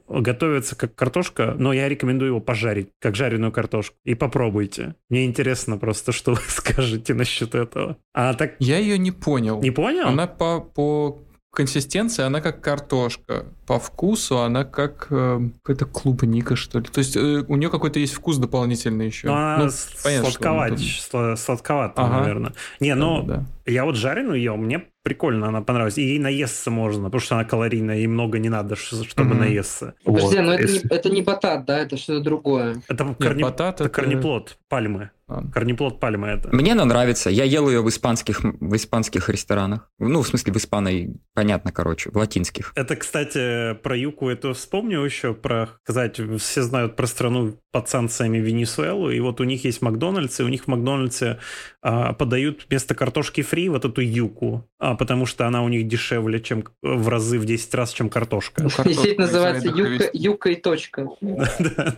[0.08, 3.96] Готовится как картошка, но я рекомендую его пожарить, как жареную картошку.
[4.04, 4.96] И попробуйте.
[5.10, 7.98] Мне интересно просто, что вы скажете насчет этого.
[8.14, 9.62] А так Я ее не понял.
[9.62, 10.08] не понял?
[10.08, 11.20] Она по, по
[11.52, 13.46] консистенции, она как картошка.
[13.68, 16.86] По вкусу она как э, какая-то клубника, что ли.
[16.86, 19.28] То есть э, у нее какой-то есть вкус дополнительный еще.
[19.28, 22.20] Ну, она Ну, понятно, что она сладковать, тут- сла- сладковато, Ага.
[22.20, 22.54] наверное.
[22.80, 23.46] Не, но Да, да.
[23.72, 25.98] Я вот жареную ел, мне прикольно она понравилась.
[25.98, 29.38] И ей наесться можно, потому что она калорийная, и много не надо, чтобы Мгм.
[29.40, 29.94] наесться.
[30.04, 30.46] Подожди, Вот.
[30.46, 31.80] но это не, это не батат, да?
[31.80, 32.82] Это что-то другое.
[32.88, 35.12] Это, Нет, корне- батат это это- корнеплод пальмы.
[35.32, 35.44] А.
[35.54, 36.54] Корнеплод пальмы это.
[36.54, 37.30] Мне она нравится.
[37.30, 39.90] Я ел ее в испанских, в испанских ресторанах.
[39.98, 42.74] Ну, в смысле, в испаной, понятно, короче, в латинских.
[42.76, 48.40] Это, кстати, про юку это вспомню еще, про сказать, все знают про страну под санкциями
[48.40, 51.40] Венесуэлу, и вот у них есть Макдональдс, и у них в Макдональдсе
[51.82, 56.42] а, подают вместо картошки фри вот эту юку, а, потому что она у них дешевле,
[56.42, 58.64] чем в разы, в 10 раз, чем картошка.
[58.64, 61.08] Ну, картошку сеть называется юка, юка и точка.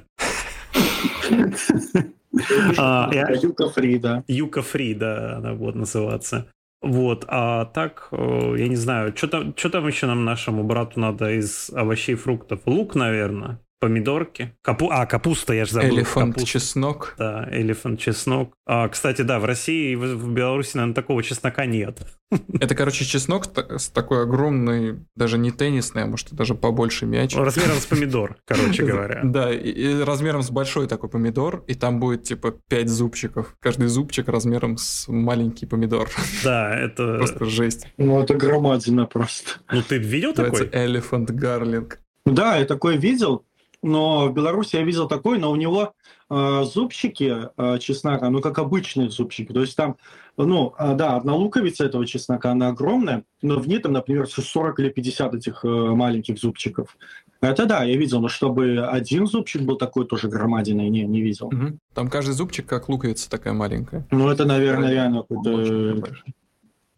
[2.77, 4.23] А, я- Юка Фри, да.
[4.27, 6.47] Юка Фри, да, она будет называться.
[6.81, 10.99] Вот, а так, э, я не знаю, что там, что там еще нам нашему брату
[10.99, 12.59] надо из овощей и фруктов?
[12.65, 14.89] Лук, наверное, помидорки, Капу...
[14.89, 15.97] а, капуста, я же забыл.
[15.97, 16.49] Элефант, капуста.
[16.49, 17.15] чеснок.
[17.17, 18.53] Да, элефант, чеснок.
[18.65, 21.99] А, кстати, да, в России и в, Беларуси, наверное, такого чеснока нет.
[22.61, 23.43] Это, короче, чеснок
[23.77, 27.35] с такой огромный, даже не теннисный, а может даже побольше мяч.
[27.35, 29.19] Размером с помидор, короче говоря.
[29.25, 33.57] Да, и, и размером с большой такой помидор, и там будет типа 5 зубчиков.
[33.59, 36.09] Каждый зубчик размером с маленький помидор.
[36.43, 37.17] Да, это...
[37.17, 37.87] Просто жесть.
[37.97, 39.51] Ну, это громадина просто.
[39.69, 40.67] Ну, ты видел такой?
[40.67, 41.97] Elephant Garlic.
[42.25, 43.45] Да, я такой видел,
[43.83, 45.93] но в Беларуси я видел такой, но у него
[46.29, 49.51] э, зубчики э, чеснока, ну, как обычные зубчики.
[49.51, 49.97] То есть там,
[50.37, 54.79] ну, э, да, одна луковица этого чеснока, она огромная, но в ней там, например, 40
[54.79, 56.97] или 50 этих э, маленьких зубчиков.
[57.41, 61.49] Это да, я видел, но чтобы один зубчик был такой тоже громадиной, не, не видел.
[61.51, 61.79] Мгм.
[61.93, 64.07] Там каждый зубчик как луковица такая маленькая.
[64.11, 66.03] Ну, это, наверное, реально какой-то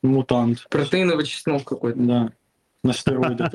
[0.04, 0.68] мутант.
[0.70, 2.00] Протеиновый чеснок какой-то.
[2.00, 2.32] Да.
[2.86, 3.52] На стероидах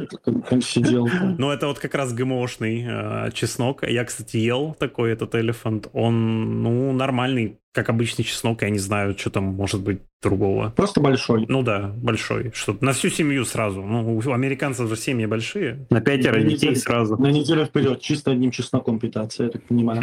[0.62, 1.08] сидел.
[1.38, 3.82] Ну, это вот как раз ГМОшный э, чеснок.
[3.88, 5.88] Я, кстати, ел такой этот элефант.
[5.92, 8.62] Он, ну, нормальный, как обычный чеснок.
[8.62, 10.70] Я не знаю, что там может быть другого.
[10.76, 11.46] Просто большой.
[11.48, 12.50] Ну да, большой.
[12.54, 13.82] Что на всю семью сразу.
[13.82, 15.86] Ну, у американцев же семьи большие.
[15.90, 17.16] На пятеро На детей неделю- сразу.
[17.16, 20.02] На неделю вперед, чисто одним чесноком питаться, я так понимаю.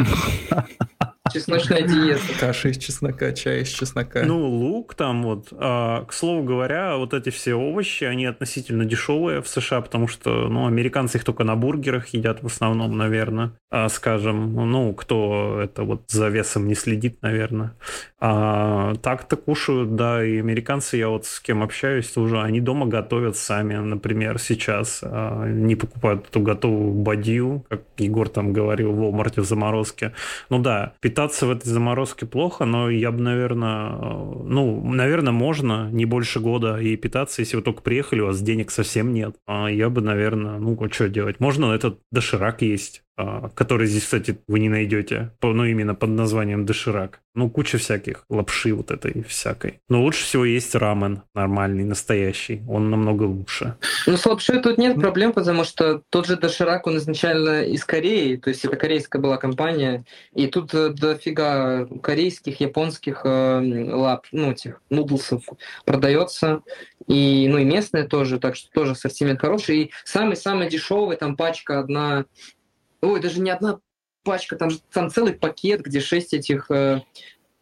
[1.32, 2.20] Чесночная диета.
[2.40, 4.22] Каша из чеснока, чай из чеснока.
[4.24, 5.48] Ну, лук там вот.
[5.52, 10.48] А, к слову говоря, вот эти все овощи, они относительно дешевые в США, потому что,
[10.48, 14.54] ну, американцы их только на бургерах едят в основном, наверное, а, скажем.
[14.70, 17.74] Ну, кто это вот за весом не следит, наверное.
[18.20, 23.36] А так-то кушают, да, и американцы, я вот с кем общаюсь тоже, они дома готовят
[23.36, 25.00] сами, например, сейчас.
[25.02, 30.12] а, не покупают эту готовую бадью, как Егор там говорил, в Walmart в заморозке.
[30.50, 36.04] Ну да, питаться в этой заморозке плохо, но я бы, наверное, ну, наверное, можно не
[36.04, 39.34] больше года и питаться, если вы только приехали, у вас денег совсем нет.
[39.44, 41.40] А я бы, наверное, ну, что делать?
[41.40, 43.02] Можно этот доширак есть,
[43.54, 47.20] который здесь, кстати, вы не найдете, ну, именно под названием доширак.
[47.34, 49.80] Ну, куча всяких лапши вот этой всякой.
[49.88, 52.62] Но лучше всего есть рамен нормальный, настоящий.
[52.68, 53.76] Он намного лучше.
[54.06, 58.36] Ну, с лапшой тут нет проблем, потому что тот же Доширак, он изначально из Кореи,
[58.36, 60.04] то есть это корейская была компания,
[60.34, 65.44] и тут э, дофига корейских, японских э, лап, ну, этих нудлсов
[65.84, 66.62] продается,
[67.06, 69.78] и, ну, и местные тоже, так что тоже ассортимент хороший.
[69.78, 72.24] И самый-самый дешевый, там пачка одна,
[73.00, 73.80] ой, даже не одна
[74.24, 77.02] пачка, там, там целый пакет, где шесть этих э,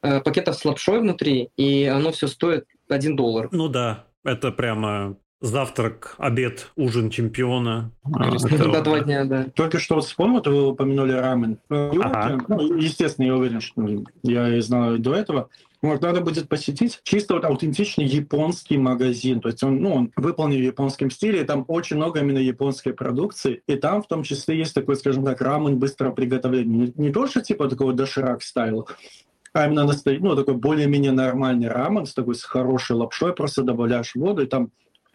[0.03, 3.49] э, пакетов с лапшой внутри, и оно все стоит 1 доллар.
[3.53, 7.91] Ну да, это прямо завтрак, обед, ужин чемпиона.
[8.05, 9.47] Это- На два дня, да.
[9.55, 11.59] Только что вот вспомнил, то вы упомянули рамен.
[11.69, 12.45] Нью-Йорке, Ага.
[12.49, 15.49] ну, естественно, я уверен, что я знал до этого.
[15.83, 19.41] Вот, надо будет посетить чисто вот аутентичный японский магазин.
[19.41, 22.93] То есть он, ну, он выполнен в японском стиле, и там очень много именно японской
[22.93, 23.63] продукции.
[23.69, 26.87] И там в том числе есть такой, скажем так, рамен быстрого приготовления.
[26.87, 28.89] Не, не то, что типа такого доширак стайл,
[29.53, 34.15] а именно настоя- ну, такой более-менее нормальный рамен с такой с хорошей лапшой, просто добавляешь
[34.15, 34.71] воду, и там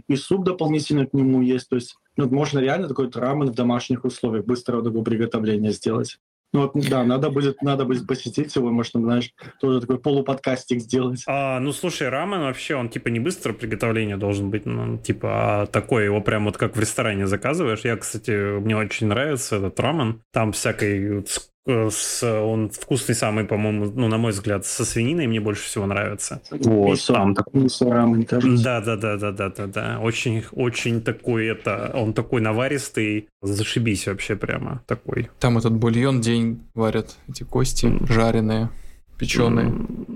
[0.08, 1.70] и суп дополнительно к нему есть.
[1.70, 6.18] То есть ну, можно реально такой рамен в домашних условиях быстрого такого приготовления сделать.
[6.54, 11.24] Ну вот, да, надо будет, надо будет посетить его, может, знаешь, тоже такой полуподкастик сделать.
[11.26, 15.30] А, ну слушай, рамен вообще, он типа не быстро приготовление должен быть, ну, типа,
[15.62, 17.86] а такой его прям вот как в ресторане заказываешь.
[17.86, 20.24] Я, кстати, мне очень нравится этот рамен.
[20.34, 21.24] Там всякой
[21.66, 25.64] с- э, с- он вкусный самый, по-моему, ну, на мой взгляд, со свининой мне больше
[25.64, 26.42] всего нравится.
[26.50, 28.64] Вот, Мисо- там такой мисо рамен, кажется.
[28.64, 30.00] Да, да, да, да, да, да, да.
[30.02, 35.30] Очень, очень такой это, он такой наваристый, зашибись вообще прямо такой.
[35.40, 38.70] Там этот бульон день варят, эти кости жареные,
[39.22, 39.72] печеные.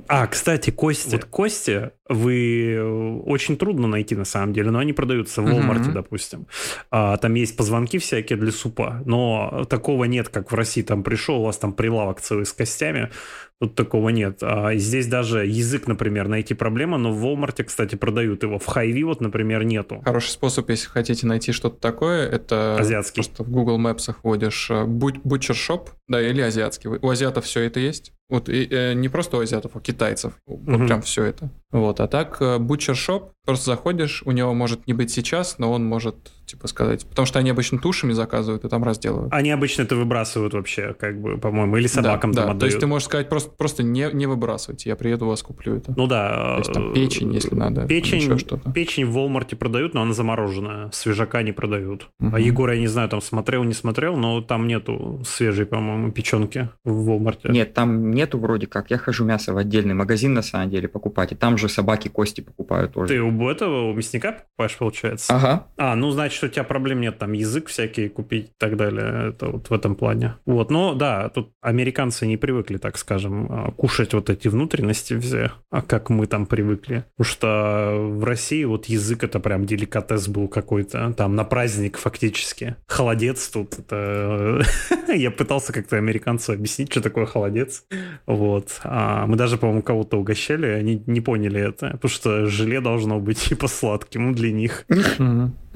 [0.08, 1.12] А, кстати, кости.
[1.12, 2.84] Вот кости вы э,
[3.26, 5.46] очень трудно найти на самом деле, но они продаются в.
[5.46, 6.48] Walmart, допустим.
[6.90, 10.82] А, там есть позвонки всякие для супа, но такого нет, как в России.
[10.82, 13.12] Там пришел, у вас там прилавок целый с костями.
[13.60, 14.40] Тут такого нет.
[14.42, 18.58] А, здесь даже язык, например, найти проблема, но в Walmart, кстати, продают его.
[18.58, 20.02] В Хайви вот, например, нету.
[20.04, 23.24] Хороший способ, если хотите найти что-то такое, это Азиатский.
[23.24, 26.90] просто в Google Maps вводишь э, Butcher Shop, да, или азиатский.
[26.90, 28.15] У азиатов все это есть.
[28.30, 30.34] Вот и, э, не просто у азиатов, а у китайцев.
[30.48, 30.88] Вот Мгм.
[30.88, 31.50] прям все это.
[31.76, 35.72] Вот, а так э, Butcher Shop, просто заходишь, у него может не быть сейчас, но
[35.74, 37.06] он может, типа, сказать.
[37.06, 39.34] Потому что они обычно тушами заказывают и там разделывают.
[39.34, 42.52] Они обычно это выбрасывают вообще, как бы, по-моему, или собакам да, там да.
[42.54, 42.60] отдают.
[42.60, 45.76] То есть ты можешь сказать просто, просто не, не выбрасывайте, я приеду, у вас куплю
[45.76, 45.94] это.
[45.98, 46.54] Ну да.
[46.54, 48.72] То есть там э, печень, если надо, Печень, еще что-то.
[48.72, 50.90] печень в Walmart продают, но она замороженная.
[50.94, 52.08] Свежака не продают.
[52.20, 52.36] Мгм.
[52.36, 56.70] А Егор, я не знаю, там смотрел, не смотрел, но там нету свежей, по-моему, печенки
[56.86, 57.52] в Walmart.
[57.52, 58.92] Нет, там нету вроде как.
[58.92, 61.34] Я хожу мясо в отдельный магазин, на самом деле, покупать.
[61.34, 63.14] И там же собаки кости покупают тоже.
[63.14, 65.34] Ты у этого, у мясника покупаешь, получается?
[65.34, 65.68] Ага.
[65.78, 69.30] А, ну, значит, у тебя проблем нет, там язык всякий купить и так далее.
[69.30, 70.36] Это вот в этом плане.
[70.46, 75.52] Вот, но да, тут американцы не привыкли, так скажем, а, кушать вот эти внутренности все,
[75.72, 77.06] а как мы там привыкли.
[77.18, 82.76] Потому что в России вот язык это прям деликатес был какой-то, там на праздник фактически.
[82.88, 84.64] Холодец тут, это...
[85.14, 87.86] Я пытался как-то американцу объяснить, что такое холодец.
[88.26, 88.80] Вот.
[88.84, 93.40] А мы даже, по-моему, кого-то угощали, они не поняли это, потому что желе должно быть
[93.50, 94.86] типа сладким для них.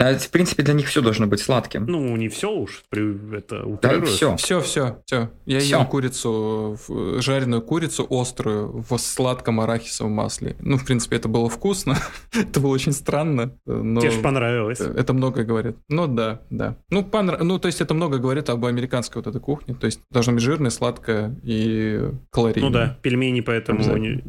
[0.02, 1.86] А, в принципе, для них все должно быть сладким.
[1.86, 4.38] Ну, не все уж, при- это да, все.
[4.38, 5.30] Все, все, все.
[5.46, 5.80] Я Всё.
[5.80, 6.78] ем курицу,
[7.20, 10.56] жареную курицу острую в сладком арахисовом масле.
[10.60, 11.98] Ну, в принципе, это было вкусно.
[12.34, 14.80] это было очень странно, но Тебе же понравилось.
[14.80, 15.76] это многое говорит.
[15.90, 16.78] Ну да, да.
[16.90, 19.76] Ну, понра- ну, то есть это много говорит об американской вот этой кухне.
[19.76, 22.70] То есть должно быть жирное, сладкое и калорийное.
[22.70, 23.84] Ну да, пельмени поэтому...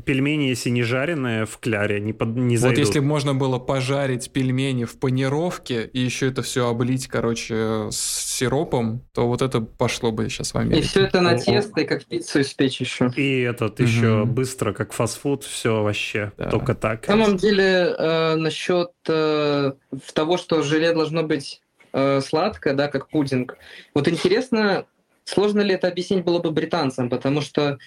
[0.04, 2.78] Пельмени, если не жареные, панированные в кляре не, под, не Вот зайдут.
[2.78, 7.96] если бы можно было пожарить пельмени в панировке и еще это все облить, короче, с
[8.38, 10.88] сиропом, то вот это пошло бы сейчас в И Америке.
[10.88, 11.38] все это на О-о.
[11.38, 13.10] тесто, и как пиццу испечь еще.
[13.16, 13.88] И этот Мгм.
[13.88, 16.50] еще быстро, как фастфуд, все вообще Да.
[16.50, 17.06] только так.
[17.08, 19.72] На самом деле, э, насчет э,
[20.14, 21.60] того, что желе должно быть
[21.92, 23.56] э, сладкое, да, как пудинг.
[23.94, 24.86] Вот интересно,
[25.24, 27.78] сложно ли это объяснить было бы британцам, потому что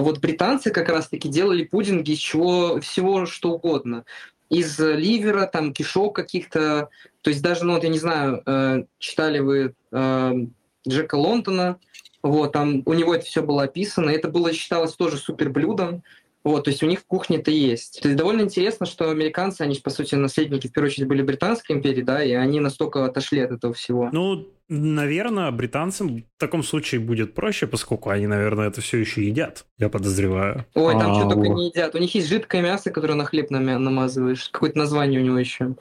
[0.00, 4.04] вот британцы как раз-таки делали пудинги из чего всего что угодно.
[4.50, 6.90] Из ливера, там, кишок каких-то.
[7.22, 10.32] То есть даже, ну вот я не знаю, э, читали вы э,
[10.86, 11.78] Джека Лондона,
[12.22, 16.02] вот, там у него это все было описано, это было считалось тоже супер блюдом.
[16.46, 18.00] Вот, то есть у них это есть.
[18.00, 21.22] То есть довольно интересно, что американцы, они же, по сути, наследники, в первую очередь, были
[21.22, 24.10] Британской империи, да, и они настолько отошли от этого всего.
[24.12, 29.64] Ну, наверное, британцам в таком случае будет проще, поскольку они, наверное, это все еще едят,
[29.78, 30.64] я подозреваю.
[30.74, 31.96] Ой, там А, что только не едят.
[31.96, 34.48] У них есть жидкое мясо, которое на хлеб намазываешь.
[34.50, 35.74] Какое-то название у него еще.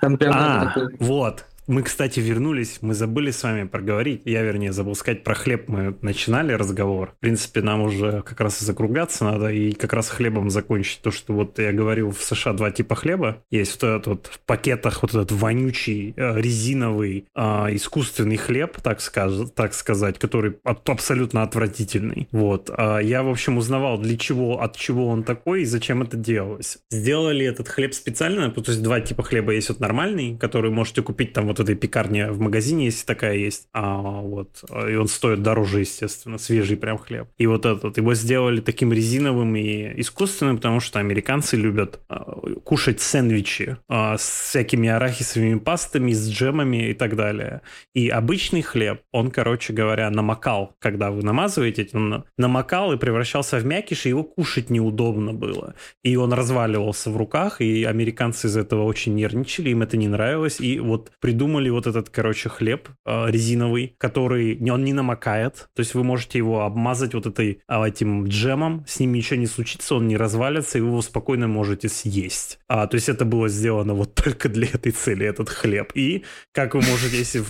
[0.00, 0.96] Там прям А, такое.
[1.00, 1.44] вот.
[1.70, 4.22] Мы, кстати, вернулись, мы забыли с вами проговорить.
[4.24, 5.68] Я, вернее, забыл сказать про хлеб.
[5.68, 7.12] Мы начинали разговор.
[7.16, 11.00] В принципе, нам уже как раз и закругляться надо, и как раз хлебом закончить.
[11.00, 13.44] То, что вот я говорил, в США два типа хлеба.
[13.52, 18.98] Есть вот этот вот в пакетах вот этот вонючий, э, резиновый, а, искусственный хлеб, так,
[18.98, 22.26] скаж- так сказать, который аб- абсолютно отвратительный.
[22.32, 22.68] Вот.
[22.76, 26.78] А Я, в общем, узнавал, для чего, от чего он такой и зачем это делалось.
[26.90, 31.32] Сделали этот хлеб специально, то есть два типа хлеба есть вот нормальный, который можете купить
[31.32, 33.68] там вот в этой пекарне в магазине, если такая есть.
[33.74, 37.28] А вот, и он стоит дороже, естественно, свежий прям хлеб.
[37.36, 42.24] И вот этот, его сделали таким резиновым и искусственным, потому что американцы любят а,
[42.64, 47.60] кушать сэндвичи а, с всякими арахисовыми пастами, с джемами и так далее.
[47.94, 53.66] И обычный хлеб, он, короче говоря, намокал, когда вы намазываете, он намокал и превращался в
[53.66, 55.74] мякиш, и его кушать неудобно было.
[56.02, 60.58] И он разваливался в руках, и американцы из этого очень нервничали, им это не нравилось,
[60.60, 65.94] и вот придумали вот этот, короче, хлеб э, резиновый, который он не намокает, то есть
[65.94, 70.08] вы можете его обмазать вот этой, а, этим джемом, с ним ничего не случится, он
[70.08, 72.58] не развалится, и вы его спокойно можете съесть.
[72.68, 75.92] А, то есть это было сделано вот только для этой цели, этот хлеб.
[75.94, 77.42] И, как вы можете, если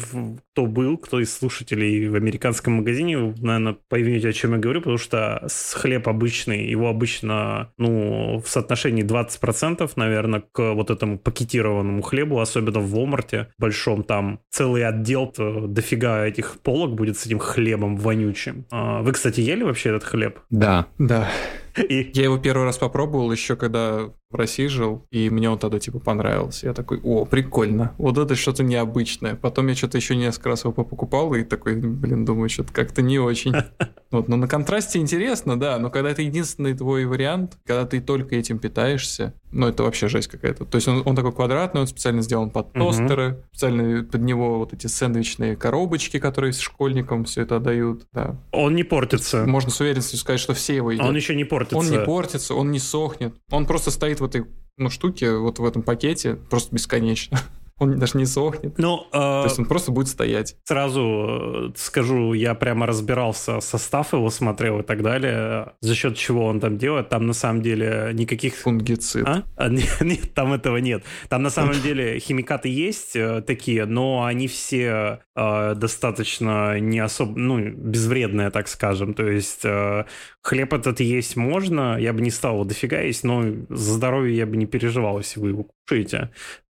[0.52, 4.80] кто был, кто из слушателей в американском магазине, вы, наверное, поймете, о чем я говорю,
[4.80, 12.02] потому что хлеб обычный, его обычно, ну, в соотношении 20%, наверное, к вот этому пакетированному
[12.02, 13.46] хлебу, особенно в Walmart
[13.80, 18.66] большом, там целый отдел, дофига этих полок будет с этим хлебом вонючим.
[18.70, 20.40] А, Вы, кстати, ели вообще этот хлеб?
[20.50, 20.86] Да.
[20.98, 21.28] Да.
[21.76, 25.78] И Я его первый раз попробовал еще когда в России жил, и мне он тогда
[25.78, 26.66] типа понравился.
[26.66, 29.34] Я такой, о, прикольно, вот это что-то необычное.
[29.34, 33.18] Потом я что-то еще несколько раз его покупал, и такой, блин, думаю, что-то как-то не
[33.18, 33.54] очень.
[34.10, 38.34] Вот, но на контрасте интересно, да, но когда это единственный твой вариант, когда ты только
[38.34, 40.64] этим питаешься, ну это вообще жесть какая-то.
[40.64, 44.72] То есть он, он такой квадратный, он специально сделан под тостеры, специально под него вот
[44.72, 48.36] эти сэндвичные коробочки, которые с школьникам все это отдают, да.
[48.50, 49.46] он не портится.
[49.46, 51.06] Можно с уверенностью сказать, что все его едят.
[51.06, 51.76] Он еще не портится.
[51.76, 53.34] Он не портится, он не сохнет.
[53.50, 54.46] Он просто стоит в этой
[54.76, 57.38] ну, штуке, вот в этом пакете, просто бесконечно.
[57.80, 58.78] Он даже не сохнет.
[58.78, 60.56] Ну, э, То есть он просто будет стоять.
[60.64, 66.44] Сразу э, скажу, я прямо разбирался, состав его смотрел и так далее, за счет чего
[66.44, 67.08] он там делает.
[67.08, 68.54] Там на самом деле никаких...
[68.56, 69.26] Фунгицид.
[69.26, 69.44] А?
[69.56, 71.04] А, не- Нет, там этого нет.
[71.30, 77.38] Там на самом деле химикаты есть э, такие, но они все э, достаточно не особо,
[77.38, 79.14] ну, безвредные, так скажем.
[79.14, 80.04] То есть э,
[80.42, 84.46] хлеб этот есть можно, я бы не стал его дофига есть, но за здоровье я
[84.46, 86.30] бы не переживал, если вы его кушаете.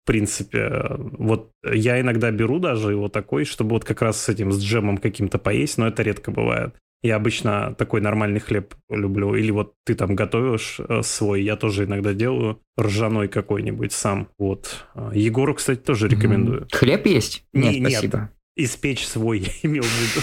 [0.02, 4.50] В принципе, вот я иногда беру даже его такой, чтобы вот как раз с этим,
[4.50, 6.74] с джемом каким-то поесть, но это редко бывает.
[7.04, 9.34] Я обычно такой нормальный хлеб люблю.
[9.34, 14.28] Или вот ты там готовишь э, свой, я тоже иногда делаю ржаной какой-нибудь сам.
[14.38, 14.86] Вот.
[15.12, 16.66] Егору, кстати, тоже рекомендую.
[16.72, 17.44] Хлеб есть?
[17.52, 18.30] Не- Нет, спасибо.
[18.56, 20.20] Испечь свой, я имел в виду.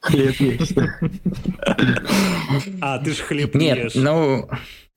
[0.00, 0.74] Хлеб есть.
[2.80, 3.94] А, ты ж хлеб не Нет, ешь.
[3.94, 4.48] ну,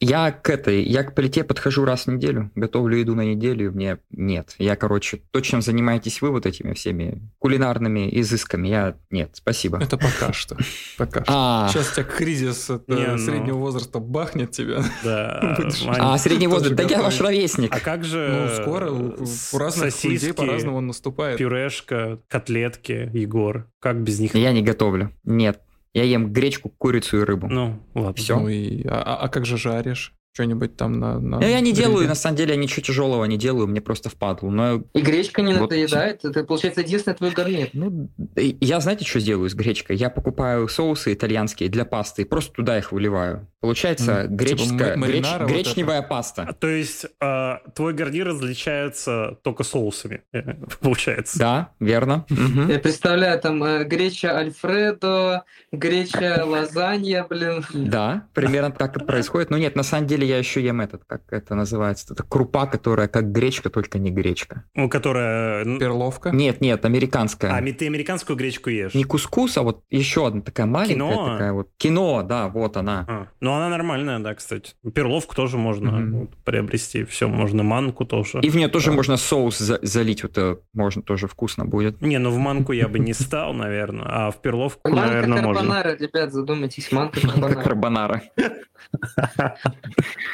[0.02, 3.99] я к этой, я к плите подхожу раз в неделю, готовлю еду на неделю, мне
[4.10, 4.56] нет.
[4.58, 9.78] Я, короче, то, чем занимаетесь вы вот этими всеми кулинарными изысками, я нет, спасибо.
[9.82, 10.58] Это пока что.
[10.97, 11.34] Пока что.
[11.34, 13.18] А, Сейчас у тебя кризис Не, ну.
[13.18, 14.84] среднего возраста бахнет тебя.
[15.04, 15.58] Да.
[15.97, 17.74] А средний возраст, да я ваш ровесник.
[17.74, 21.38] А как же Ну, скоро у, разных людей сосиски, по-разному наступает.
[21.38, 23.68] пюрешка, котлетки, Егор?
[23.80, 24.34] Как без них?
[24.36, 25.12] Я не готовлю.
[25.24, 25.62] Нет.
[25.93, 27.47] Я ем гречку, курицу и рыбу.
[27.49, 28.13] Ну, ладно.
[28.15, 28.39] Всё.
[28.39, 30.13] Ну и, а, а- а как же жаришь?
[30.34, 31.19] Что-нибудь там на...
[31.19, 32.09] на Я, я не делаю, гриле?
[32.09, 34.49] на самом деле, я ничего тяжелого не делаю, мне просто впадлу.
[34.49, 35.61] Но, И гречка не Вот.
[35.63, 37.69] надоедает, это, получается, единственный твой гарнир.
[37.73, 39.97] ну, я знаете, что делаю с гречкой?
[39.97, 43.47] Я покупаю соусы итальянские для пасты и просто туда их выливаю.
[43.59, 46.55] Получается М, греческая, типа греч- вот гречневая паста.
[46.59, 50.39] То есть э, твой гарнир различается только соусами, э,
[50.82, 51.38] получается.
[51.38, 52.25] Да, верно.
[52.69, 57.63] Я представляю, там э, греча альфредо, греча лазанья, блин.
[57.73, 59.49] Да, примерно так и происходит.
[59.51, 63.07] Но нет, на самом деле я еще ем этот, как это называется, это крупа, которая
[63.07, 64.63] как гречка, только не гречка.
[64.76, 65.63] Ну, которая...
[65.80, 66.30] Перловка?
[66.32, 67.51] Нет, нет, американская.
[67.53, 68.93] А, ты американскую гречку ешь?
[68.93, 71.32] Не кускус, а вот еще одна такая маленькая, Киноа?
[71.34, 71.69] такая вот.
[71.78, 73.05] Кино, да, вот она.
[73.07, 74.74] А, ну, она нормальная, да, кстати.
[74.93, 76.19] Перловку тоже можно Мгм.
[76.22, 77.03] вот, приобрести.
[77.05, 78.39] Все, можно манку тоже.
[78.41, 78.93] И в нее тоже Да.
[78.93, 82.01] можно соус за- залить, вот это можно тоже вкусно будет.
[82.01, 85.53] Не, ну в манку я бы не стал, наверное, а в перловку, Манка наверное, можно.
[85.61, 88.22] карбонара, ребят, задумайтесь, манка Как карбонара.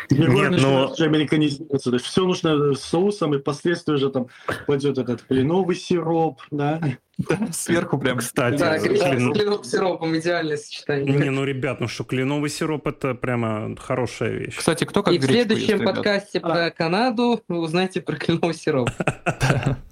[0.10, 0.32] карбонара.
[0.32, 1.78] Егор Нет, ну-.
[1.78, 4.28] То есть все нужно соусом, и впоследствии уже там
[4.66, 6.82] пойдет этот кленовый сироп, да.
[7.52, 8.20] Сверху прям.
[8.20, 11.16] Кстати, Да, клин- с кленовым сиропом, идеальное сочетание.
[11.18, 14.56] Не, ну, ребят, ну что, кленовый сироп это прямо хорошая вещь.
[14.58, 15.96] Кстати, кто как И в следующем ест, ребят?
[15.96, 18.90] подкасте про Канаду вы узнаете про кленовый сироп.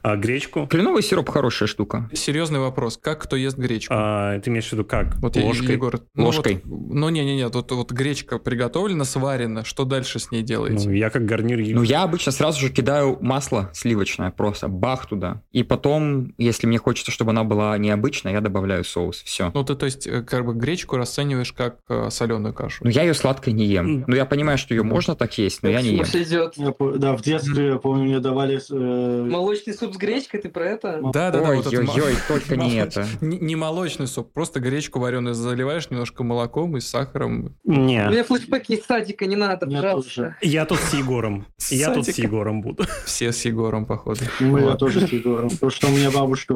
[0.05, 0.67] А гречку?
[0.67, 2.07] Кленовый сироп хорошая штука.
[2.13, 2.99] Серьезный вопрос.
[3.01, 3.91] Как кто ест гречку?
[3.97, 5.15] А, ты имеешь в виду как?
[5.17, 5.71] Вот Ложкой?
[5.73, 6.61] Егор, ну Ложкой.
[6.63, 10.87] вот- Ну, не-не-не, вот, вот гречка приготовлена, сварена, что дальше с ней делаете?
[10.87, 11.77] Ну, я как гарнир ем.
[11.77, 15.41] Ну, я обычно сразу же кидаю масло сливочное, просто бах туда.
[15.51, 19.23] И потом, если мне хочется, чтобы она была необычная, я добавляю соус.
[19.23, 19.51] Все.
[19.53, 22.83] Ну, ты, то есть, э, как бы гречку расцениваешь как э, соленую кашу.
[22.83, 23.85] Но я ее сладкой не ем.
[23.99, 24.03] М.
[24.07, 26.03] Ну, я понимаю, что ее можно так есть, но я не ем.
[26.03, 26.55] идет.
[26.99, 28.59] Да, в детстве, я помню, мне давали...
[28.69, 30.99] э, Молочный суп с гречкой, ты про это?
[31.01, 33.07] Вот это ма- Ой-ой-ой, только не это.
[33.21, 37.55] Не, молочный суп, просто гречку вареную заливаешь немножко молоком и сахаром.
[37.63, 37.99] У Не.
[38.09, 40.35] меня флешбеки из садика, не надо, Я пожалуйста.
[40.41, 41.45] Я тут с Егором.
[41.69, 42.17] Я тут с.
[42.17, 42.83] Егором буду.
[43.05, 44.19] Все с Егором, походу.
[44.39, 45.49] Мы тоже с Егором.
[45.49, 46.53] Потому что у меня бабушка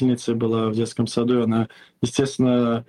[0.00, 1.68] воспитательница была в детском саду, и она,
[2.02, 2.84] естественно,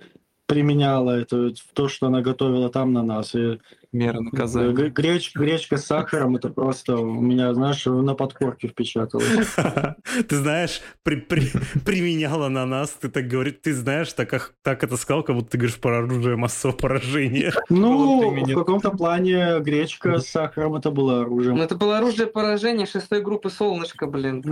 [0.46, 3.34] применяла это то, что она готовила там на нас.
[3.34, 3.58] И
[3.92, 4.72] Мера наказания.
[4.72, 9.26] г- греч- гречка с сахаром, это просто у меня, знаешь, на подкорке впечаталось.
[10.28, 11.50] Ты знаешь, при- при-
[11.84, 15.58] применяла на нас, ты так говоришь, ты знаешь, так, так это сказал, как будто ты
[15.58, 17.52] говоришь про оружие массового поражения.
[17.68, 21.60] Ну, в каком-то плане гречка с сахаром это было Ну, оружием.
[21.60, 24.42] это было оружие поражения шестой группы «Солнышко», блин.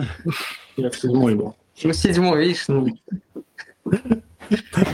[0.77, 1.57] Я в седьмой был.
[1.83, 2.87] Ну, седьмой, видишь, ну.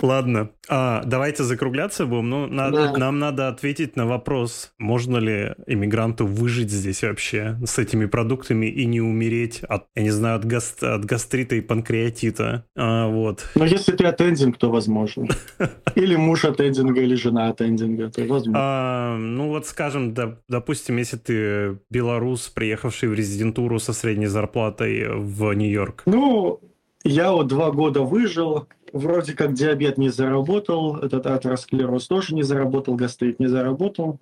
[0.02, 2.30] Ладно, а, давайте закругляться будем.
[2.30, 2.92] Ну, на- Да.
[2.96, 8.84] нам надо ответить на вопрос, можно ли иммигранту выжить здесь вообще с этими продуктами и
[8.86, 12.64] не умереть от, я не знаю, от, гас- от гастрита и панкреатита.
[12.76, 13.48] А, вот.
[13.54, 15.26] Но если ты аттендинг, то возможно.
[15.94, 18.52] Или муж аттендинга, или жена аттендинга, то возможно.
[18.60, 25.08] А, ну вот скажем, да, допустим, если ты белорус, приехавший в резидентуру со средней зарплатой
[25.16, 26.02] в Нью-Йорк.
[26.06, 26.60] Ну,
[27.06, 32.94] я вот два года выжил, вроде как диабет не заработал, этот атеросклероз тоже не заработал,
[32.94, 34.20] гастрит не заработал.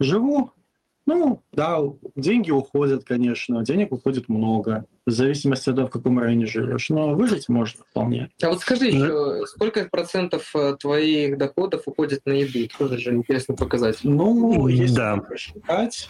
[0.00, 0.50] Живу,
[1.06, 1.80] ну, да,
[2.16, 7.14] деньги уходят, конечно, денег уходит много, в зависимости от того, в каком районе живешь, но
[7.14, 8.30] выжить можно вполне.
[8.42, 12.68] А вот скажи еще, сколько процентов э, твоих доходов уходит на еду?
[12.78, 13.98] Тоже же интересно показать.
[14.02, 15.16] Ну, если Да.
[15.18, 16.08] посчитать,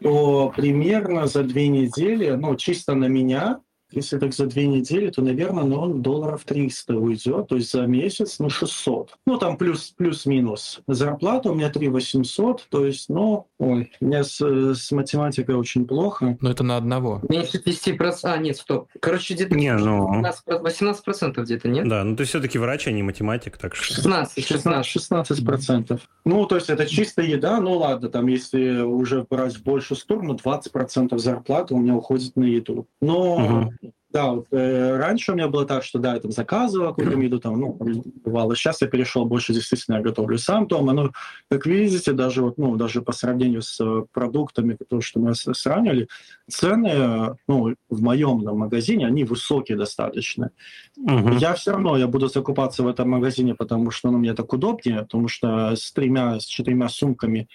[0.00, 3.60] то примерно за две недели, ну, чисто на меня,
[3.92, 8.38] если так за две недели, то, наверное, ну, долларов 300 уйдет, то есть за месяц,
[8.38, 9.16] ну, 600.
[9.26, 10.80] Ну, там плюс, плюс-минус.
[10.86, 15.86] Зарплата у меня 3 800, то есть, ну, ой, у меня с, с математикой очень
[15.86, 16.38] плохо.
[16.40, 17.20] Но это на одного.
[17.28, 18.18] Меньше 10%.
[18.24, 18.88] А, нет, стоп.
[19.00, 20.22] Короче, где-то Не, ну...
[20.22, 21.88] 18%, 18% где-то, нет?
[21.88, 23.94] Да, ну ты все-таки врач, а не математик, так что...
[23.94, 24.86] 16, 16.
[24.86, 26.00] 16 процентов.
[26.24, 30.34] Ну, то есть это чистая еда, ну ладно, там если уже брать в большую сторону,
[30.34, 32.86] 20 процентов зарплаты у меня уходит на еду.
[33.00, 33.78] Но, Мгм.
[34.12, 37.60] Да, вот, э, раньше у меня было так, что да, я там заказывал еду, там,
[37.60, 37.78] ну,
[38.24, 38.56] бывало.
[38.56, 40.92] Сейчас я перешел больше, действительно, я готовлю сам дома.
[40.92, 41.12] Но,
[41.48, 46.08] как видите, даже вот, ну, даже по сравнению с э, продуктами, то, что мы сравнивали,
[46.48, 50.50] цены, ну, в моем там, магазине, они высокие достаточно.
[50.96, 51.36] Мгм.
[51.36, 55.02] Я все равно я буду закупаться в этом магазине, потому что ну, мне так удобнее,
[55.02, 57.48] потому что с тремя, с четырьмя сумками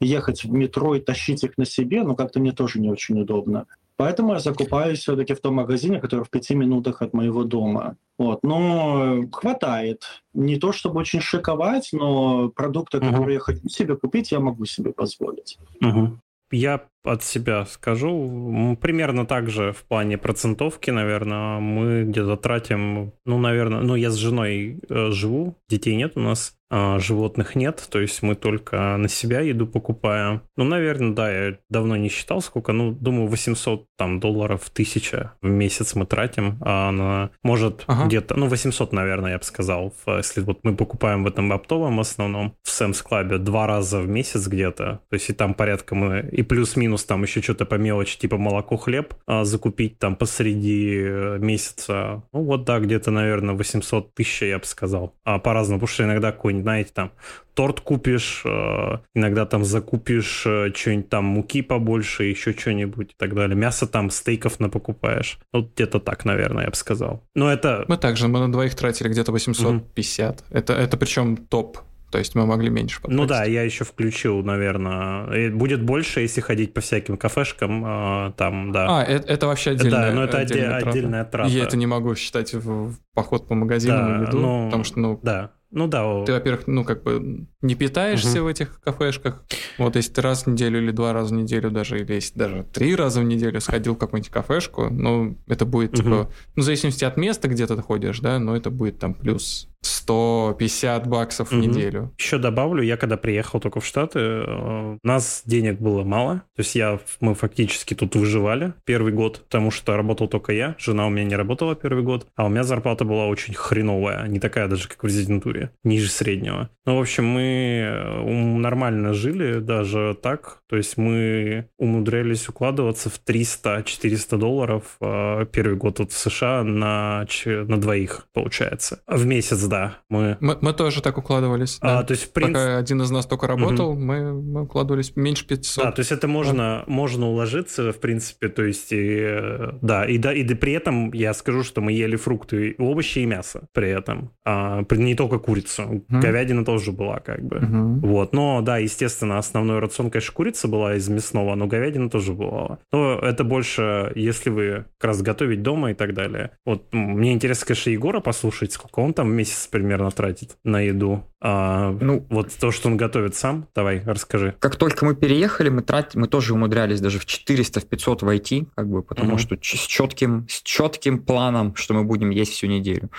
[0.00, 3.66] ехать в метро и тащить их на себе, ну как-то мне тоже не очень удобно.
[4.00, 7.96] Поэтому я закупаюсь все-таки в том магазине, который в пяти минутах от моего дома.
[8.18, 8.42] Вот.
[8.42, 10.04] Но хватает.
[10.32, 13.10] Не то чтобы очень шиковать, но продукты, Мгм.
[13.10, 15.58] которые я хочу себе купить, я могу себе позволить.
[15.80, 16.22] Мгм.
[16.50, 18.76] Я от себя скажу.
[18.80, 24.16] Примерно так же в плане процентовки, наверное, мы где-то тратим, ну, наверное, ну, я с
[24.16, 29.08] женой э, живу, детей нет у нас, а, животных нет, то есть мы только на
[29.08, 30.42] себя еду покупаем.
[30.56, 35.46] Ну, наверное, да, я давно не считал, сколько, ну, думаю, 800 там долларов, 1000 в
[35.48, 38.06] месяц мы тратим, а на, может, ага.
[38.06, 42.54] где-то, ну, 800, наверное, я бы сказал, если вот мы покупаем в этом оптовом основном,
[42.62, 46.42] в Сэмс Клабе два раза в месяц где-то, то есть и там порядка мы, и
[46.42, 52.22] плюс-минус там еще что-то по мелочи, типа молоко, хлеб а, закупить там посреди э, месяца,
[52.32, 56.32] ну, вот, да, где-то, наверное, 800 тысяч, я бы сказал, а по-разному, потому что иногда
[56.32, 57.12] какой-нибудь знаете, там
[57.54, 63.34] торт купишь, э, иногда там закупишь э, что-нибудь там муки побольше, еще что-нибудь и так
[63.34, 63.56] далее.
[63.56, 65.38] Мясо там, стейков на покупаешь.
[65.52, 67.22] Вот где-то так, наверное, я бы сказал.
[67.34, 67.84] Но это...
[67.88, 70.40] Мы также, мы на двоих тратили где-то 850.
[70.40, 70.58] Угу.
[70.58, 71.78] Это, это причем топ
[72.10, 73.20] то есть мы могли меньше потратить.
[73.20, 75.50] Ну да, я еще включил, наверное.
[75.50, 79.00] будет больше, если ходить по всяким кафешкам, э, там, да.
[79.00, 80.90] А, это, это вообще отдельная Да, но это отдельная, трата.
[80.90, 81.50] отдельная трата.
[81.50, 84.98] Я это не могу считать в, в поход по магазинам да, еду, ну, потому что,
[84.98, 85.20] ну...
[85.22, 86.24] Да, ну да.
[86.24, 88.46] Ты, во-первых, ну как бы не питаешься угу.
[88.46, 89.44] в этих кафешках.
[89.78, 92.66] Вот если ты раз в неделю или два раза в неделю даже, или если даже
[92.72, 95.96] три раза в неделю сходил в какую-нибудь кафешку, ну это будет угу.
[95.98, 99.68] типа, ну в зависимости от места, где ты ходишь, да, но это будет там плюс
[99.82, 101.62] 150 баксов в угу.
[101.62, 102.12] неделю.
[102.18, 106.42] Еще добавлю, я когда приехал только в Штаты, э, у нас денег было мало.
[106.56, 110.74] То есть я, мы фактически тут выживали первый год, потому что работал только я.
[110.78, 114.26] Жена у меня не работала первый год, а у меня зарплата была очень хреновая.
[114.26, 116.70] Не такая даже, как в резидентуре, ниже среднего.
[116.84, 118.22] Ну, в общем, мы э,
[118.58, 120.62] нормально жили даже так.
[120.68, 127.26] То есть мы умудрялись укладываться в 300-400 долларов э, первый год вот в США на,
[127.46, 129.98] на двоих, получается, в месяц да.
[130.10, 130.36] Мы...
[130.40, 131.78] Мы, мы тоже так укладывались.
[131.80, 132.58] А, то есть, в принципе...
[132.58, 134.00] Пока один из нас только работал, угу.
[134.00, 135.84] мы, мы укладывались меньше 500.
[135.84, 136.92] Да, то есть это можно, да.
[136.92, 141.32] можно уложиться, в принципе, то есть, и, да, и, да, и да, при этом я
[141.32, 146.04] скажу, что мы ели фрукты, овощи и мясо при этом, а, не только курицу, угу.
[146.08, 148.06] говядина тоже была как бы, угу.
[148.06, 152.78] вот, но да, естественно, основной рацион, конечно, курица была из мясного, но говядина тоже была.
[152.92, 156.50] Но это больше, если вы как раз готовить дома и так далее.
[156.66, 160.80] Вот мне интересно, конечно, Егора послушать, сколько он там в месяц месяц примерно тратит на
[160.80, 161.24] еду.
[161.40, 164.54] А, ну, вот то, что он готовит сам, давай, расскажи.
[164.58, 168.68] Как только мы переехали, мы тратим, мы тоже умудрялись даже в 400, в 500 войти,
[168.74, 169.38] как бы, потому угу.
[169.38, 173.10] что с четким, с четким планом, что мы будем есть всю неделю.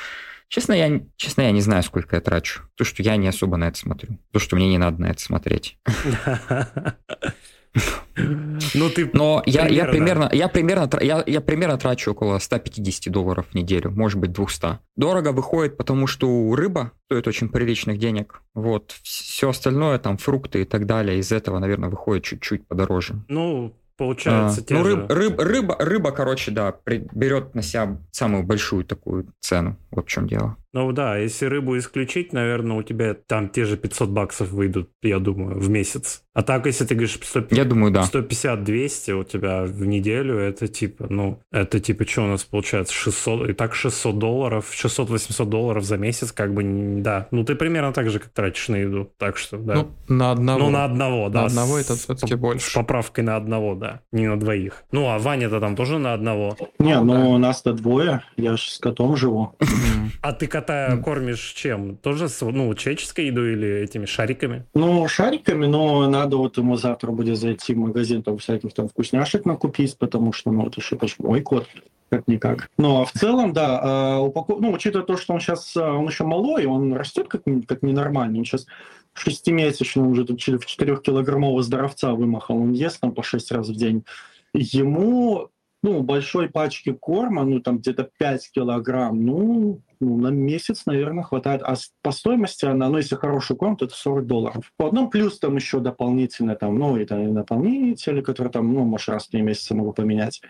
[0.48, 2.64] Честно я, честно, я не знаю, сколько я трачу.
[2.76, 4.20] То, что я не особо на это смотрю.
[4.32, 5.78] То, что мне не надо на это смотреть.
[8.16, 13.48] Ну, ты Но я, я примерно, я примерно, я, я примерно трачу около 150 долларов
[13.52, 14.80] в неделю, может быть 200.
[14.96, 18.42] Дорого выходит, потому что рыба стоит очень приличных денег.
[18.54, 18.92] Вот.
[19.04, 23.16] Все остальное, там, фрукты и так далее, из этого, наверное, выходит чуть-чуть подороже.
[23.30, 24.64] Ну, получается.
[24.70, 29.78] А, ну, рыб, рыб, рыба, рыба, короче, да, берет на себя самую большую такую цену.
[29.92, 30.58] Вот в чем дело.
[30.74, 35.20] Ну да, если рыбу исключить, наверное, у тебя там те же 500 баксов выйдут, я
[35.20, 36.24] думаю, в месяц.
[36.34, 38.04] А так, если ты говоришь 150, я думаю, да.
[38.04, 43.50] 150-200 у тебя в неделю, это типа, ну, это типа, что у нас получается, 600,
[43.50, 46.64] и так 600 долларов, 600-800 долларов за месяц, как бы,
[47.02, 47.28] да.
[47.32, 49.76] Ну, ты примерно так же, как тратишь на еду, так что, да.
[49.76, 50.60] Ну, на одного.
[50.60, 51.42] Ну, на одного, да.
[51.42, 52.70] На одного это все-таки больше.
[52.70, 54.86] С поправкой на одного, да, не на двоих.
[54.94, 56.56] Ну, а Ваня-то там тоже на одного.
[56.80, 59.58] Не, ну, у нас-то двое, я же с котом живу.
[60.22, 61.97] А ты кота кормишь чем?
[61.97, 64.66] Тоже ну, человеческой едой или этими шариками?
[64.74, 69.45] Ну, шариками, но надо вот ему завтра будет зайти в магазин, там всяких там вкусняшек
[69.45, 71.68] накупить, потому что, ну, это же мой кот
[72.09, 72.70] как-никак.
[72.78, 74.59] Ну, а в целом, да, а, упаков...
[74.59, 78.39] ну, учитывая то, что он сейчас, а, он еще малой, он растет как, как ненормальный,
[78.39, 78.68] он сейчас
[79.14, 84.03] шестимесячный, уже тут в 4-килограммового здоровца вымахал, он ест там по 6 раз в день.
[84.53, 85.49] Ему
[85.84, 91.62] ну, большой пачки корма, ну, там где-то 5 килограмм, ну, ну, на месяц, наверное, хватает.
[91.64, 94.72] А по стоимости она, ну, если хороший корм, то это 40 долларов.
[94.76, 99.28] По одному плюс там еще дополнительно, там, ну, это наполнители, которые там, ну, может, раз
[99.28, 100.41] в три месяца могу поменять.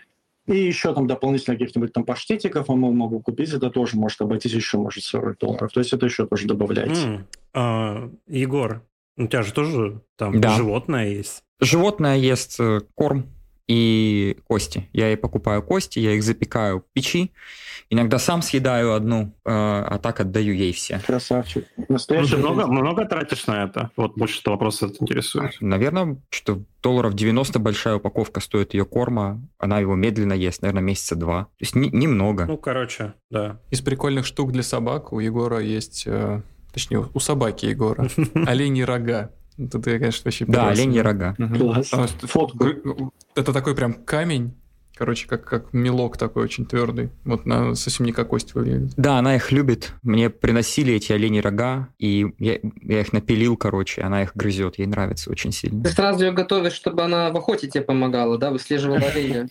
[0.46, 4.78] И еще там дополнительно каких-нибудь там паштетиков я могу купить, это тоже может обойтись еще,
[4.78, 5.72] может, 40 долларов.
[5.72, 7.06] То есть это еще тоже добавляется.
[7.06, 7.24] Mm.
[7.54, 8.82] А, Егор,
[9.16, 10.56] у тебя же тоже там да.
[10.56, 11.44] животное есть?
[11.60, 13.26] Животное ест э, корм,
[13.68, 14.88] и кости.
[14.92, 17.32] Я ей покупаю кости, я их запекаю в печи.
[17.90, 21.00] Иногда сам съедаю одну, э, а так отдаю ей все.
[21.06, 21.66] Красавчик.
[21.88, 23.90] Настоящий ну, много, много тратишь на это?
[23.96, 25.56] Вот больше что вопросов интересует.
[25.60, 29.42] Наверное, что долларов 90 большая упаковка стоит ее корма.
[29.58, 31.44] Она его медленно ест, наверное, месяца два.
[31.44, 32.46] То есть не, немного.
[32.46, 33.60] Ну, короче, да.
[33.70, 36.40] Из прикольных штук для собак у Егора есть, э,
[36.72, 38.08] точнее, у собаки Егора,
[38.46, 39.32] оленьи рога
[39.62, 40.44] Я, конечно, вообще...
[40.46, 41.34] Да, оленьи рога.
[41.36, 41.90] Класс.
[41.92, 42.56] А, Фотку.
[42.58, 44.54] гр- Это такой прям камень,
[44.96, 47.10] короче, как, как мелок такой очень твердый.
[47.24, 48.92] Вот на, совсем не как кость выглядит.
[48.96, 49.92] Да, она их любит.
[50.02, 54.78] Мне приносили эти оленьи рога, и я, я их напилил, короче, она их грызет.
[54.78, 55.82] Ей нравится очень сильно.
[55.84, 58.50] Ты сразу ее готовишь, чтобы она в охоте тебе помогала, да?
[58.50, 59.46] Выслеживала оленя.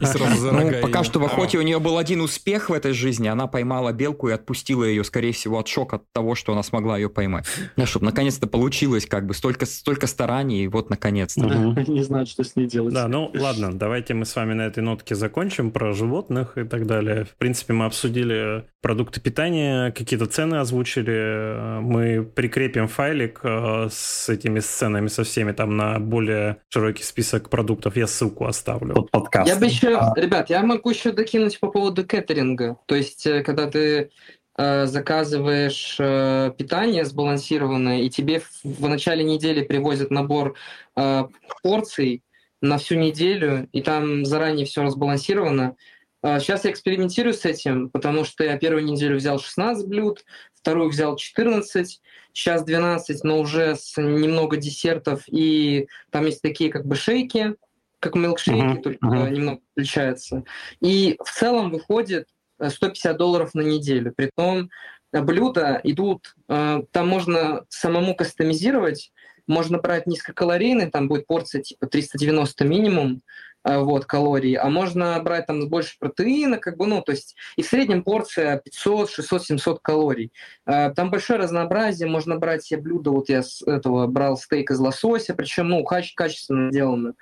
[0.00, 2.72] И сразу за Ну, рога пока что в охоте у нее был один успех в
[2.72, 3.28] этой жизни.
[3.28, 6.96] Она поймала белку и отпустила ее, скорее всего, от шока от того, что она смогла
[6.96, 7.46] ее поймать.
[7.76, 11.44] Ну, чтобы наконец-то получилось, как бы, столько, столько стараний, и вот наконец-то.
[11.86, 12.94] Не знаю, что с ней делать.
[12.94, 16.86] Да, ну ладно, давайте мы с вами на этой нотке закончим про животных и так
[16.86, 17.24] далее.
[17.24, 21.80] В принципе, мы обсудили продукты питания, какие-то цены озвучили.
[21.80, 27.96] Мы прикрепим файлик э, с этими сценами со всеми там на более широкий список продуктов.
[27.96, 29.54] Я ссылку оставлю под подкастом.
[29.54, 32.76] Я бы еще, А, ребят, я могу еще докинуть по поводу кеттеринга.
[32.86, 34.10] То есть, э, когда ты
[34.58, 40.54] э, заказываешь э, питание сбалансированное, и тебе в, в начале недели привозят набор
[40.96, 41.24] э,
[41.62, 42.22] порций
[42.64, 45.76] на всю неделю, и там заранее все разбалансировано.
[46.22, 50.88] Э, сейчас я экспериментирую с этим, потому что я первую неделю взял 16 блюд, вторую
[50.88, 52.00] взял 14,
[52.32, 57.54] сейчас 12, но уже с немного десертов, и там есть такие как бы шейки,
[58.00, 59.32] как милкшейки, Мгм, только мгм.
[59.32, 60.44] немного отличается.
[60.80, 64.12] И в целом выходит э, 150 долларов на неделю.
[64.16, 64.70] Притом
[65.12, 69.12] э, блюда идут, э, там можно самому кастомизировать,
[69.46, 73.22] можно брать низкокалорийный, там будет порция типа 390 минимум,
[73.64, 77.62] э, вот, калорий, а можно брать там больше протеина, как бы, ну, то есть, и
[77.62, 80.32] в среднем порция 500, 600, 700 калорий.
[80.66, 84.78] Э, Там большое разнообразие, можно брать себе блюда, вот я с этого брал стейк из
[84.78, 87.14] лосося, причем, ну, каче- качественно сделано.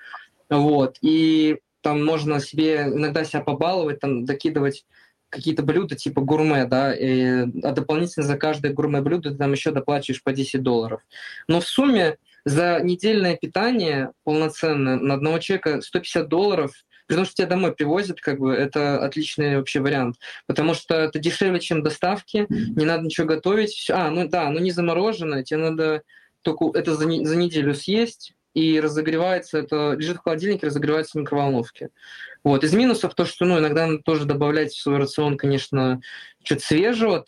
[0.50, 0.98] Вот.
[1.00, 4.84] И там можно себе иногда себя побаловать, там докидывать
[5.32, 9.72] какие-то блюда типа гурме, да, и, а дополнительно за каждое гурме блюдо ты там еще
[9.72, 11.00] доплачиваешь по 10 долларов.
[11.48, 16.72] Но в сумме за недельное питание полноценное на одного человека 150 долларов,
[17.06, 20.16] при том, что тебя домой привозят, как бы, это отличный вообще вариант.
[20.46, 23.88] Потому что это дешевле, чем доставки, не надо ничего готовить.
[23.90, 26.02] А, ну да, ну не замороженное, тебе надо
[26.42, 31.20] только это за, не- за неделю съесть, и разогревается, это лежит в холодильнике, разогревается в
[31.22, 31.90] микроволновке.
[32.44, 32.64] Вот.
[32.64, 36.00] Из минусов то, что ну, иногда надо тоже добавлять в свой рацион, конечно,
[36.42, 37.24] что-то свежего,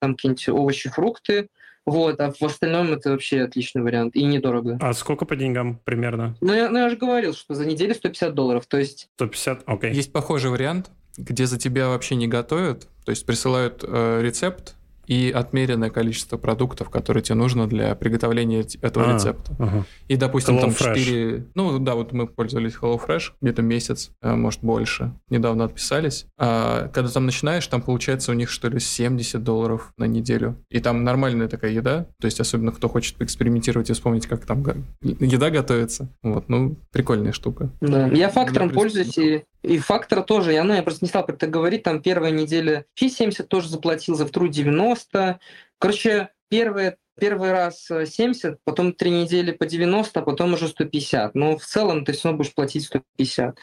[0.00, 1.48] там какие-нибудь овощи, фрукты,
[1.86, 4.76] вот, а в остальном это вообще отличный вариант и недорого.
[4.80, 6.36] А сколько по деньгам примерно?
[6.40, 9.62] Ну, я, ну, я же говорил, что за неделю 150 долларов, то есть 150?
[9.66, 9.94] Окей.
[9.94, 14.75] Есть похожий вариант, где за тебя вообще не готовят, то есть присылают э, рецепт
[15.06, 19.54] и отмеренное количество продуктов, которые тебе нужно для приготовления этого А, рецепта.
[19.58, 19.84] ага.
[20.08, 20.94] И, допустим, там HelloFresh.
[20.94, 21.46] 4...
[21.54, 25.12] Ну, да, вот мы пользовались HelloFresh где-то месяц, э, может, больше.
[25.30, 26.26] Недавно отписались.
[26.38, 30.56] А когда там начинаешь, там получается у них, что ли, 70 долларов на неделю.
[30.70, 32.06] И там нормальная такая еда.
[32.20, 34.64] То есть, особенно кто хочет поэкспериментировать и вспомнить, как там
[35.02, 36.08] еда готовится.
[36.22, 37.70] Вот, ну, прикольная штука.
[37.80, 38.08] Да.
[38.08, 40.52] Я фактором пользуюсь, и, и фактора тоже.
[40.52, 41.82] Я, ну, я просто не стал про это говорить.
[41.82, 45.40] Там первая неделя фи 70 тоже заплатил, за вторую 90.
[45.78, 51.34] Короче, первые, первый раз э, 70, потом три недели по 90, а потом уже 150.
[51.34, 53.58] Но в целом ты все равно будешь платить 150.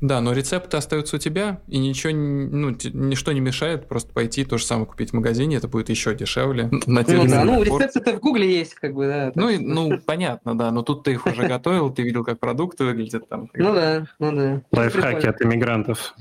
[0.00, 4.58] Да, но рецепты остаются у тебя, и ничего, ну, ничто не мешает просто пойти то
[4.58, 6.68] же самое купить в магазине, это будет еще дешевле.
[6.86, 9.32] На Ну да, ну рецепты-то в Гугле есть, как бы, да.
[9.34, 12.84] Ну, и- ну, понятно, да, но тут ты их уже готовил, ты видел, как продукты
[12.84, 13.48] выглядят там.
[13.54, 14.62] Ну да, ну да.
[14.72, 16.14] Лайфхаки от иммигрантов.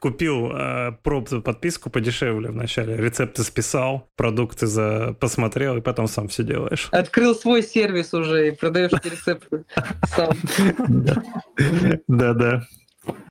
[0.00, 6.42] Купил э, пробную подписку подешевле вначале, рецепты списал, продукты за посмотрел, и потом сам все
[6.42, 6.88] делаешь.
[6.92, 9.64] Открыл свой сервис уже и продаешь эти рецепты
[10.14, 10.34] сам.
[12.10, 12.66] Да-да.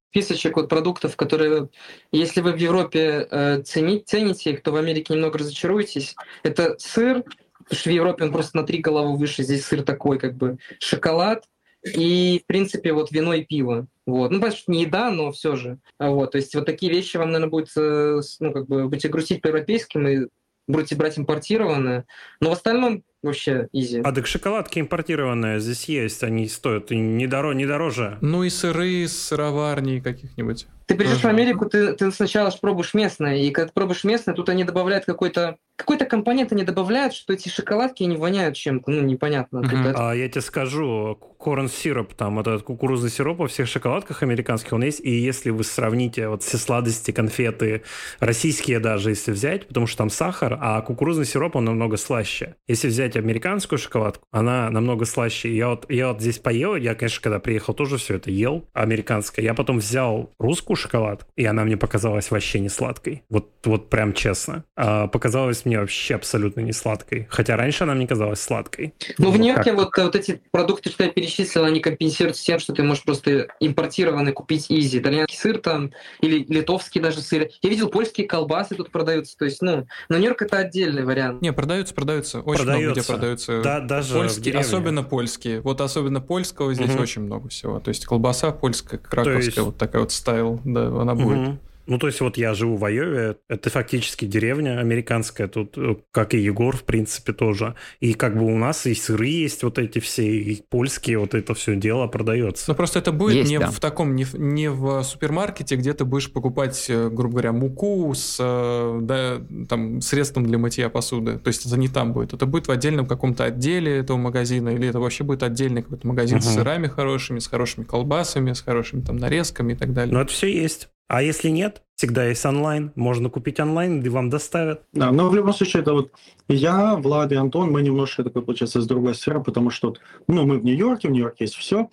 [0.10, 1.68] списочек вот продуктов, которые,
[2.14, 6.16] если вы в Европе э, цени- цените их, то в Америке немного разочаруетесь.
[6.44, 10.18] Это сыр, потому что в Европе он просто на три головы выше, здесь сыр такой,
[10.18, 11.44] как бы шоколад
[11.84, 13.88] и, в принципе, вот вино и пиво.
[14.06, 14.32] Вот.
[14.32, 15.78] Ну, что не еда, но все же.
[16.00, 16.32] Вот.
[16.32, 19.48] То есть вот такие вещи вам, наверное, будет, э, ну, как бы, будете грустить по
[19.48, 20.28] европейским и
[20.68, 22.06] будете брать импортированное.
[22.40, 24.02] Но в остальном вообще изи.
[24.04, 28.18] А так шоколадки импортированные здесь есть, они стоят и не, доро- не дороже.
[28.22, 30.68] Ну и сыры из сыроварней каких-нибудь.
[30.90, 31.28] Ты приезжаешь в.
[31.28, 36.06] Америку, ты, ты сначала пробуешь местное, и когда пробуешь местное, тут они добавляют какой-то какой-то
[36.06, 39.62] компонент они добавляют, что эти шоколадки они воняют чем-то, ну непонятно.
[39.62, 39.94] Мгм.
[39.96, 44.84] А я тебе скажу, корн сироп, там этот кукурузный сироп во всех шоколадках американских он
[44.84, 47.84] есть, и если вы сравните вот все сладости, конфеты,
[48.20, 52.56] российские даже, если взять, потому что там сахар, а кукурузный сироп, он намного слаще.
[52.68, 55.56] Если взять американскую шоколадку, она намного слаще.
[55.56, 59.46] Я вот, я вот здесь поел, я, конечно, когда приехал, тоже все это ел, американское.
[59.46, 63.24] Я потом взял русскую шоколадку, и она мне показалась вообще не сладкой.
[63.30, 64.64] Вот, вот прям честно.
[64.76, 67.28] А, показалась мне вообще абсолютно не сладкой.
[67.30, 68.94] Хотя раньше она мне казалась сладкой.
[69.18, 72.74] Ну, в Нью-Йорке как- вот, вот эти продукты, что я перечислил, они компенсируются тем, что
[72.74, 75.00] ты можешь просто импортированный купить изи.
[75.00, 77.50] Итальянский сыр там, или литовский даже сыр.
[77.62, 79.38] Я видел польские колбасы тут продаются.
[79.38, 81.42] То есть, ну, но Нью-Йорк это отдельный вариант.
[81.42, 82.40] Не, продаются, продаются.
[82.42, 83.14] Очень много где Продается.
[83.14, 83.62] продаются.
[83.62, 85.62] Да, даже в польские, особенно польские.
[85.62, 87.02] Вот особенно польского здесь Мгм.
[87.02, 87.80] очень много всего.
[87.80, 91.38] То есть колбаса польская, краковская, есть- вот такая вот стайл, да, она будет.
[91.38, 91.60] Мгм.
[91.90, 96.36] Ну, то есть вот я живу в Айове, это фактически деревня американская, тут, э, как
[96.36, 97.74] и Егор, в принципе, тоже.
[98.00, 101.56] И как бы у нас и сыры есть вот эти все, и польские, вот это
[101.56, 102.66] все дело продается.
[102.68, 103.72] Ну просто это будет Есть, не да.
[103.72, 108.14] в таком, не в, не в супермаркете, где ты будешь покупать, э, грубо говоря, муку
[108.14, 111.40] с э, да, там, средством для мытья посуды.
[111.40, 112.34] То есть это не там будет.
[112.34, 116.40] Это будет в отдельном каком-то отделе этого магазина, или это вообще будет отдельный какой-то магазин
[116.40, 116.54] с Мгм.
[116.54, 120.14] сырами хорошими, с хорошими колбасами, с хорошими там нарезками и так далее.
[120.14, 120.90] Но это все есть.
[121.10, 122.92] А если нет, всегда есть онлайн.
[122.96, 124.84] Можно купить онлайн, и вам доставят.
[124.94, 126.12] Да, но в любом случае, это вот
[126.48, 129.96] я, Влад и Антон, мы немножко такой, получается, с другой сферы, потому что,
[130.28, 131.90] ну, мы в Нью-Йорке, в Нью-Йорке есть все.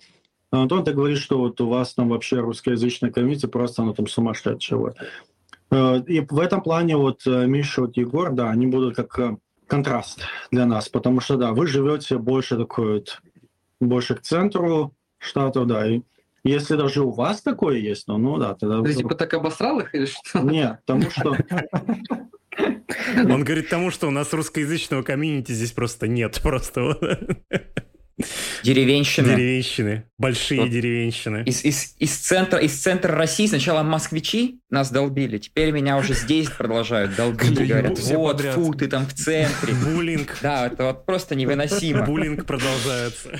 [0.51, 4.05] А Антон так говорит, что вот у вас там вообще русскоязычная комьюнити, просто оно там
[4.05, 4.93] сумасшедшее.
[5.71, 9.37] Э, И в этом плане вот э, Миша, вот Егор, да, они будут как э,
[9.65, 13.19] контраст для нас, потому что, да, вы живете больше такой вот,
[13.79, 16.01] больше к центру штатов, да, и
[16.47, 18.81] если даже у вас такое есть, ну, ну да, тогда...
[18.81, 20.39] Ты типа так обосрал их или что?
[20.39, 21.35] Нет, потому что...
[23.15, 26.39] Он говорит тому, что у нас русскоязычного комьюнити здесь просто нет.
[26.41, 27.03] Просто вот
[28.63, 29.35] Деревенщина.
[29.35, 30.03] деревенщины.
[30.17, 30.71] Большие Вот.
[30.71, 31.43] деревенщины.
[31.45, 36.49] Из, из, из, центра, из центра России сначала москвичи нас долбили, теперь меня уже здесь
[36.49, 37.53] продолжают долбить.
[37.67, 39.73] Говорят, вот, фу, ты там в центре.
[39.73, 40.35] Буллинг.
[40.41, 42.05] Да, это вот просто невыносимо.
[42.05, 43.39] Буллинг продолжается.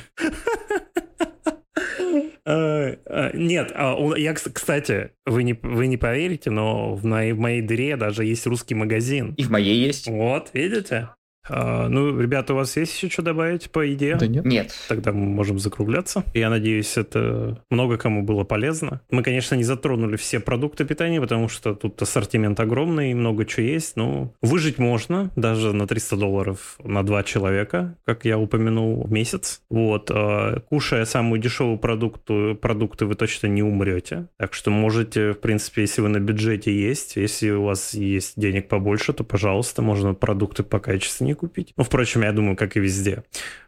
[2.48, 7.34] Э, э, Нет, а я, кс- кстати, вы не, вы не поверите, но в моей,
[7.34, 9.34] в моей дыре даже есть русский магазин.
[9.34, 10.08] И в моей есть.
[10.08, 11.10] Вот, видите?
[11.50, 14.16] А, ну, ребята, у вас есть еще что добавить по еде?
[14.16, 14.46] Да нет.
[14.46, 14.74] Нет.
[14.88, 16.24] Тогда мы можем закругляться.
[16.34, 19.02] Я надеюсь, это много кому было полезно.
[19.10, 23.96] Мы, конечно, не затронули все продукты питания, потому что тут ассортимент огромный, много чего есть.
[23.96, 29.62] Но выжить можно даже на 300 долларов на два человека, как я упомянул, в месяц.
[29.70, 30.12] Вот.
[30.12, 34.28] а, Кушая самую дешевую продукту, продукты, вы точно не умрете.
[34.38, 38.68] Так что можете, в принципе, если вы на бюджете есть, если у вас есть денег
[38.68, 41.74] побольше, то, пожалуйста, можно продукты покачественнее купить.
[41.78, 43.24] Ну, впрочем, я думаю, как и везде.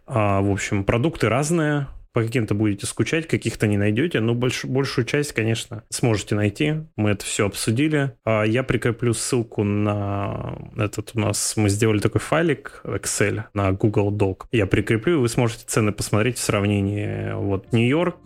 [0.06, 1.88] А, в общем, продукты разные.
[2.12, 6.74] По каким-то будете скучать, каких-то не найдете, но больш, большую часть, конечно, сможете найти.
[6.96, 8.14] Мы это все обсудили.
[8.26, 11.54] А я прикреплю ссылку на этот у нас...
[11.56, 14.46] Мы сделали такой файлик Excel на Google Doc.
[14.52, 17.32] Я прикреплю, и вы сможете цены посмотреть в сравнении.
[17.36, 18.18] Вот Нью-Йорк,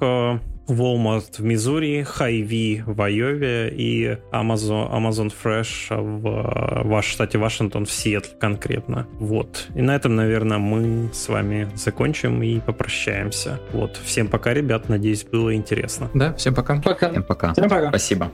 [0.68, 7.86] Walmart в Миссури, Hy-Vee в Айове и Amazon, Amazon Fresh в, э, в штате Вашингтон
[7.86, 9.08] в Сиэтле конкретно.
[9.20, 9.68] Вот.
[9.76, 13.60] И на этом, наверное, мы с вами закончим и попрощаемся.
[13.72, 14.00] Вот.
[14.04, 14.90] Всем пока, ребят.
[14.90, 16.10] Надеюсь, было интересно.
[16.14, 16.82] Да, всем пока.
[16.82, 17.12] Пока.
[17.12, 17.54] Всем пока.
[17.54, 17.90] Всем пока.
[17.90, 18.32] Спасибо.